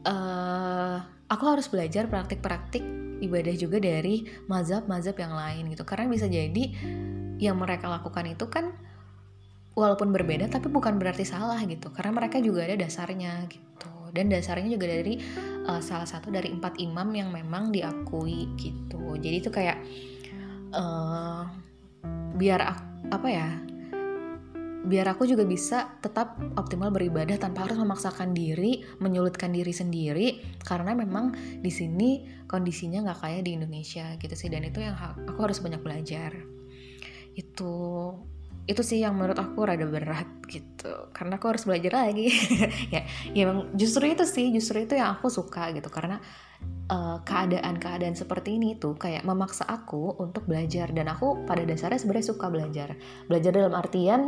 Uh, 0.04 0.98
aku 1.30 1.44
harus 1.48 1.68
belajar 1.70 2.10
praktik-praktik 2.10 2.84
ibadah 3.24 3.56
juga 3.56 3.80
dari 3.80 4.28
mazhab-mazhab 4.50 5.16
yang 5.16 5.34
lain 5.36 5.64
gitu. 5.72 5.84
Karena 5.88 6.10
bisa 6.10 6.28
jadi 6.28 6.64
yang 7.40 7.60
mereka 7.60 7.88
lakukan 7.88 8.28
itu 8.28 8.48
kan 8.48 8.74
walaupun 9.74 10.14
berbeda 10.14 10.52
tapi 10.52 10.68
bukan 10.68 10.98
berarti 10.98 11.24
salah 11.24 11.60
gitu. 11.64 11.94
Karena 11.94 12.12
mereka 12.16 12.42
juga 12.44 12.66
ada 12.68 12.76
dasarnya 12.76 13.48
gitu. 13.48 13.92
Dan 14.14 14.30
dasarnya 14.30 14.70
juga 14.70 14.90
dari 14.90 15.18
uh, 15.66 15.82
salah 15.82 16.06
satu 16.06 16.30
dari 16.30 16.52
empat 16.54 16.78
imam 16.82 17.10
yang 17.16 17.30
memang 17.32 17.70
diakui 17.72 18.52
gitu. 18.60 19.18
Jadi 19.18 19.36
itu 19.40 19.50
kayak 19.50 19.80
uh, 20.76 21.48
biar 22.34 22.62
apa 23.12 23.28
ya 23.30 23.50
biar 24.84 25.16
aku 25.16 25.24
juga 25.24 25.48
bisa 25.48 25.96
tetap 26.04 26.36
optimal 26.60 26.92
beribadah 26.92 27.40
tanpa 27.40 27.64
harus 27.64 27.80
memaksakan 27.80 28.36
diri, 28.36 28.84
menyulitkan 29.00 29.56
diri 29.56 29.72
sendiri 29.72 30.28
karena 30.60 30.92
memang 30.92 31.32
di 31.64 31.72
sini 31.72 32.28
kondisinya 32.52 33.08
nggak 33.08 33.20
kayak 33.24 33.42
di 33.48 33.56
Indonesia 33.56 34.12
gitu 34.20 34.36
sih 34.36 34.52
dan 34.52 34.68
itu 34.68 34.84
yang 34.84 35.00
aku 35.00 35.40
harus 35.40 35.64
banyak 35.64 35.80
belajar. 35.80 36.36
Itu 37.32 37.72
itu 38.64 38.80
sih 38.80 39.04
yang 39.04 39.20
menurut 39.20 39.36
aku 39.36 39.68
rada 39.68 39.84
berat 39.84 40.28
gitu. 40.48 41.12
Karena 41.12 41.36
aku 41.36 41.52
harus 41.52 41.64
belajar 41.68 42.08
lagi. 42.08 42.32
Ya 42.94 43.04
ya 43.36 43.44
justru 43.76 44.08
itu 44.08 44.24
sih 44.24 44.54
justru 44.56 44.88
itu 44.88 44.96
yang 44.96 45.20
aku 45.20 45.28
suka 45.28 45.76
gitu. 45.76 45.92
Karena 45.92 46.20
eh, 46.88 47.18
keadaan-keadaan 47.28 48.16
seperti 48.16 48.56
ini 48.56 48.80
tuh 48.80 48.96
kayak 48.96 49.28
memaksa 49.28 49.68
aku 49.68 50.16
untuk 50.24 50.48
belajar. 50.48 50.88
Dan 50.96 51.12
aku 51.12 51.44
pada 51.44 51.68
dasarnya 51.68 52.00
sebenarnya 52.00 52.28
suka 52.32 52.46
belajar. 52.48 52.96
Belajar 53.28 53.52
dalam 53.52 53.74
artian 53.76 54.22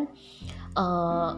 uh, 0.75 1.31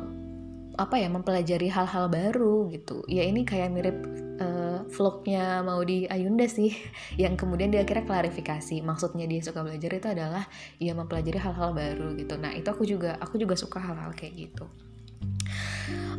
apa 0.77 0.95
ya 1.01 1.09
mempelajari 1.09 1.69
hal-hal 1.69 2.09
baru 2.09 2.69
gitu. 2.73 3.05
Ya 3.05 3.25
ini 3.25 3.45
kayak 3.45 3.73
mirip 3.73 4.26
uh, 4.39 4.85
vlognya 4.89 5.61
mau 5.61 5.81
di 5.83 6.07
Ayunda 6.07 6.45
sih 6.49 6.73
yang 7.21 7.35
kemudian 7.37 7.69
dia 7.73 7.83
akhirnya 7.83 8.05
klarifikasi. 8.05 8.81
Maksudnya 8.81 9.25
dia 9.29 9.41
suka 9.43 9.61
belajar 9.61 9.91
itu 9.93 10.07
adalah 10.07 10.45
ya 10.81 10.93
mempelajari 10.97 11.39
hal-hal 11.41 11.73
baru 11.73 12.15
gitu. 12.17 12.37
Nah 12.39 12.53
itu 12.53 12.67
aku 12.69 12.83
juga 12.85 13.17
aku 13.21 13.37
juga 13.37 13.57
suka 13.57 13.81
hal-hal 13.81 14.13
kayak 14.13 14.33
gitu. 14.49 14.65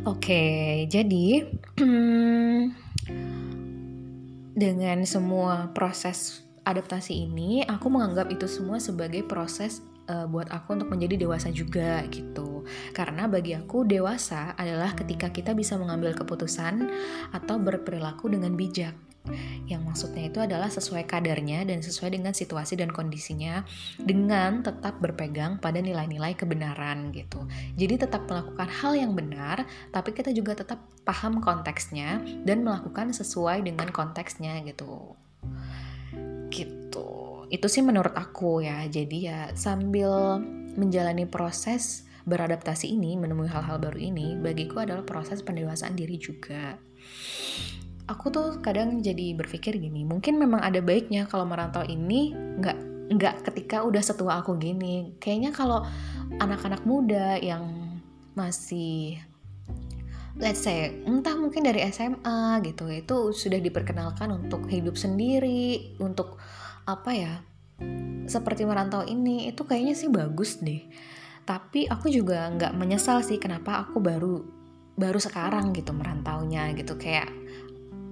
Oke 0.07 0.85
jadi 0.87 1.47
dengan 4.59 4.99
semua 5.07 5.71
proses 5.71 6.43
adaptasi 6.69 7.25
ini, 7.25 7.65
aku 7.65 7.89
menganggap 7.89 8.29
itu 8.29 8.45
semua 8.45 8.77
sebagai 8.77 9.25
proses 9.25 9.81
uh, 10.09 10.25
buat 10.25 10.49
aku 10.49 10.81
untuk 10.81 10.89
menjadi 10.89 11.21
dewasa 11.21 11.53
juga 11.53 12.03
gitu. 12.09 12.65
Karena 12.91 13.29
bagi 13.29 13.55
aku 13.55 13.85
dewasa 13.85 14.57
adalah 14.57 14.97
ketika 14.97 15.29
kita 15.29 15.53
bisa 15.53 15.77
mengambil 15.77 16.17
keputusan 16.17 16.89
atau 17.31 17.55
berperilaku 17.61 18.33
dengan 18.33 18.57
bijak 18.57 18.97
yang 19.69 19.85
maksudnya 19.85 20.31
itu 20.31 20.39
adalah 20.41 20.71
sesuai 20.71 21.05
kadarnya 21.05 21.61
dan 21.67 21.85
sesuai 21.85 22.17
dengan 22.17 22.33
situasi 22.33 22.79
dan 22.79 22.89
kondisinya 22.89 23.61
dengan 24.01 24.65
tetap 24.65 24.97
berpegang 24.97 25.61
pada 25.61 25.77
nilai-nilai 25.77 26.33
kebenaran 26.33 27.13
gitu. 27.13 27.45
Jadi 27.77 28.07
tetap 28.07 28.25
melakukan 28.25 28.69
hal 28.69 28.97
yang 28.97 29.13
benar, 29.13 29.67
tapi 29.93 30.15
kita 30.15 30.33
juga 30.33 30.57
tetap 30.57 30.81
paham 31.05 31.43
konteksnya 31.43 32.21
dan 32.41 32.65
melakukan 32.65 33.13
sesuai 33.13 33.61
dengan 33.61 33.93
konteksnya 33.93 34.57
gitu. 34.65 35.13
Itu 37.49 37.67
sih 37.67 37.81
menurut 37.81 38.13
aku 38.13 38.61
ya. 38.61 38.85
Jadi 38.85 39.25
ya 39.29 39.51
sambil 39.57 40.41
menjalani 40.77 41.25
proses 41.25 42.05
beradaptasi 42.29 42.93
ini, 42.93 43.17
menemui 43.17 43.49
hal-hal 43.49 43.81
baru 43.81 43.97
ini, 43.97 44.37
bagiku 44.37 44.85
adalah 44.85 45.01
proses 45.01 45.41
pendewasaan 45.41 45.97
diri 45.97 46.15
juga 46.21 46.77
aku 48.09 48.33
tuh 48.33 48.47
kadang 48.65 49.05
jadi 49.05 49.37
berpikir 49.37 49.77
gini, 49.77 50.01
mungkin 50.01 50.41
memang 50.41 50.65
ada 50.65 50.81
baiknya 50.81 51.29
kalau 51.29 51.45
merantau 51.45 51.85
ini 51.85 52.33
nggak 52.33 52.77
nggak 53.13 53.35
ketika 53.45 53.85
udah 53.85 54.01
setua 54.01 54.41
aku 54.41 54.57
gini. 54.57 55.13
Kayaknya 55.21 55.53
kalau 55.53 55.85
anak-anak 56.41 56.81
muda 56.89 57.37
yang 57.37 57.93
masih 58.33 59.21
let's 60.39 60.65
say 60.65 61.03
entah 61.05 61.35
mungkin 61.37 61.67
dari 61.67 61.85
SMA 61.91 62.63
gitu 62.65 62.87
itu 62.89 63.35
sudah 63.35 63.59
diperkenalkan 63.59 64.31
untuk 64.31 64.65
hidup 64.71 64.95
sendiri 64.95 65.97
untuk 65.99 66.39
apa 66.89 67.11
ya 67.13 67.33
seperti 68.29 68.63
merantau 68.63 69.01
ini 69.01 69.49
itu 69.49 69.65
kayaknya 69.65 69.97
sih 69.97 70.07
bagus 70.07 70.61
deh. 70.61 70.85
Tapi 71.43 71.89
aku 71.89 72.13
juga 72.13 72.45
nggak 72.53 72.77
menyesal 72.77 73.25
sih 73.25 73.41
kenapa 73.41 73.81
aku 73.81 73.97
baru 73.97 74.45
baru 74.93 75.17
sekarang 75.17 75.73
gitu 75.73 75.95
merantaunya 75.97 76.69
gitu 76.77 76.93
kayak 76.99 77.31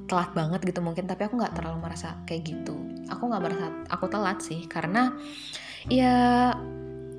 telat 0.07 0.31
banget 0.31 0.63
gitu 0.63 0.79
mungkin 0.79 1.03
tapi 1.03 1.27
aku 1.27 1.37
nggak 1.37 1.53
terlalu 1.53 1.85
merasa 1.85 2.17
kayak 2.25 2.49
gitu. 2.49 2.75
Aku 3.13 3.29
nggak 3.29 3.43
merasa 3.45 3.65
aku 3.93 4.05
telat 4.09 4.41
sih 4.41 4.65
karena 4.65 5.13
ya 5.85 6.51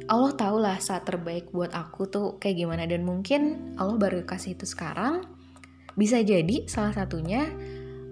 Allah 0.08 0.32
tahu 0.34 0.56
lah 0.58 0.80
saat 0.80 1.04
terbaik 1.04 1.52
buat 1.54 1.70
aku 1.70 2.10
tuh 2.10 2.26
kayak 2.42 2.66
gimana. 2.66 2.82
Dan 2.90 3.06
mungkin 3.06 3.74
Allah 3.78 3.94
baru 3.94 4.26
kasih 4.26 4.58
itu 4.58 4.66
sekarang 4.66 5.22
bisa 5.94 6.18
jadi 6.18 6.66
salah 6.66 6.96
satunya 6.96 7.46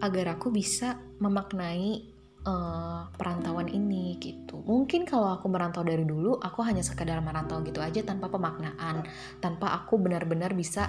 agar 0.04 0.36
aku 0.36 0.52
bisa 0.52 1.00
memaknai 1.18 2.15
uh, 2.46 3.10
perantauan 3.12 3.66
ini 3.68 4.16
gitu. 4.22 4.62
Mungkin 4.64 5.04
kalau 5.04 5.34
aku 5.34 5.50
merantau 5.50 5.82
dari 5.82 6.06
dulu, 6.06 6.38
aku 6.38 6.62
hanya 6.62 6.80
sekedar 6.80 7.18
merantau 7.20 7.60
gitu 7.66 7.82
aja 7.82 8.00
tanpa 8.06 8.30
pemaknaan, 8.30 9.04
tanpa 9.42 9.74
aku 9.74 9.98
benar-benar 9.98 10.54
bisa 10.54 10.88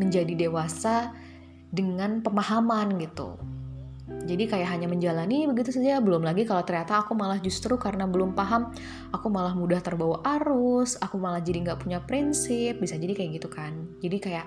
menjadi 0.00 0.48
dewasa 0.48 1.14
dengan 1.70 2.24
pemahaman 2.24 2.98
gitu. 2.98 3.36
Jadi 4.04 4.44
kayak 4.48 4.68
hanya 4.68 4.88
menjalani 4.88 5.48
begitu 5.48 5.72
saja, 5.72 6.00
belum 6.00 6.24
lagi 6.24 6.44
kalau 6.44 6.60
ternyata 6.64 7.04
aku 7.04 7.16
malah 7.16 7.40
justru 7.40 7.76
karena 7.80 8.04
belum 8.04 8.36
paham, 8.36 8.72
aku 9.12 9.26
malah 9.32 9.56
mudah 9.56 9.80
terbawa 9.80 10.20
arus, 10.40 10.96
aku 11.00 11.16
malah 11.16 11.40
jadi 11.40 11.64
nggak 11.64 11.80
punya 11.80 11.98
prinsip, 12.04 12.80
bisa 12.80 13.00
jadi 13.00 13.16
kayak 13.16 13.40
gitu 13.40 13.48
kan. 13.48 13.72
Jadi 14.04 14.16
kayak, 14.20 14.46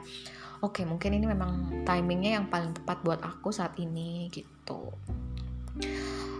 oke 0.61 0.77
okay, 0.77 0.85
mungkin 0.85 1.17
ini 1.17 1.25
memang 1.25 1.83
timingnya 1.85 2.41
yang 2.41 2.45
paling 2.53 2.73
tepat 2.73 3.01
buat 3.01 3.21
aku 3.21 3.49
saat 3.49 3.73
ini 3.81 4.29
gitu. 4.29 4.93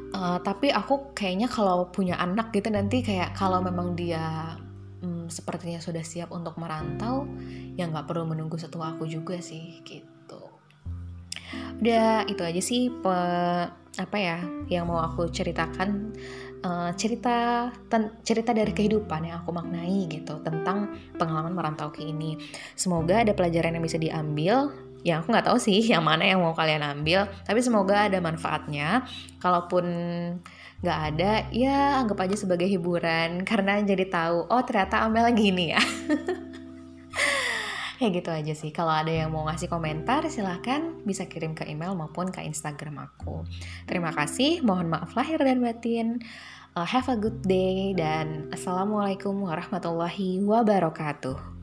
Uh, 0.08 0.40
tapi 0.40 0.72
aku 0.72 1.12
kayaknya 1.12 1.52
kalau 1.52 1.92
punya 1.92 2.16
anak 2.18 2.56
gitu 2.56 2.72
nanti 2.72 3.04
kayak 3.04 3.36
kalau 3.36 3.60
memang 3.60 3.94
dia 3.94 4.56
hmm, 5.04 5.28
sepertinya 5.28 5.78
sudah 5.84 6.02
siap 6.02 6.32
untuk 6.32 6.56
merantau, 6.56 7.28
ya 7.76 7.86
nggak 7.86 8.08
perlu 8.08 8.24
menunggu 8.24 8.56
setua 8.56 8.96
aku 8.96 9.06
juga 9.06 9.38
sih 9.44 9.84
gitu. 9.84 10.42
Udah 11.84 12.24
itu 12.26 12.42
aja 12.42 12.62
sih 12.64 12.90
pe, 12.90 13.18
apa 13.98 14.18
ya 14.18 14.42
yang 14.72 14.88
mau 14.90 15.04
aku 15.04 15.28
ceritakan. 15.30 16.16
Uh, 16.58 16.90
cerita 16.98 17.70
ten, 17.86 18.18
cerita 18.26 18.50
dari 18.50 18.74
kehidupan 18.74 19.30
yang 19.30 19.46
aku 19.46 19.54
maknai 19.54 20.10
gitu 20.10 20.42
tentang 20.42 20.90
pengalaman 21.14 21.54
merantau 21.54 21.94
ke 21.94 22.02
ini. 22.02 22.34
Semoga 22.74 23.22
ada 23.22 23.38
pelajaran 23.38 23.78
yang 23.78 23.86
bisa 23.86 24.02
diambil 24.02 24.74
yang 25.06 25.22
aku 25.22 25.34
nggak 25.34 25.48
tahu 25.50 25.60
sih 25.62 25.80
yang 25.94 26.02
mana 26.06 26.26
yang 26.26 26.42
mau 26.42 26.54
kalian 26.56 26.82
ambil 26.82 27.28
tapi 27.46 27.60
semoga 27.62 28.10
ada 28.10 28.18
manfaatnya. 28.22 29.06
Kalaupun 29.38 29.86
nggak 30.78 31.00
ada 31.14 31.50
ya 31.50 31.98
anggap 31.98 32.30
aja 32.30 32.38
sebagai 32.38 32.70
hiburan 32.70 33.42
karena 33.42 33.82
jadi 33.82 34.06
tahu 34.14 34.46
oh 34.46 34.62
ternyata 34.62 35.02
Amel 35.06 35.34
gini 35.34 35.74
ya. 35.74 35.82
Ya 37.98 38.14
gitu 38.14 38.30
aja 38.30 38.54
sih. 38.54 38.70
Kalau 38.70 38.94
ada 38.94 39.10
yang 39.10 39.34
mau 39.34 39.50
ngasih 39.50 39.74
komentar 39.74 40.22
silahkan 40.30 41.02
bisa 41.02 41.26
kirim 41.26 41.58
ke 41.58 41.66
email 41.66 41.98
maupun 41.98 42.30
ke 42.30 42.46
instagram 42.46 43.10
aku. 43.10 43.42
Terima 43.90 44.14
kasih 44.14 44.62
mohon 44.62 44.94
maaf 44.94 45.18
lahir 45.18 45.42
dan 45.42 45.66
batin. 45.66 46.22
Uh, 46.78 46.86
have 46.86 47.10
a 47.10 47.18
good 47.18 47.42
day 47.42 47.98
dan 47.98 48.54
assalamualaikum 48.54 49.34
warahmatullahi 49.42 50.46
wabarakatuh 50.46 51.57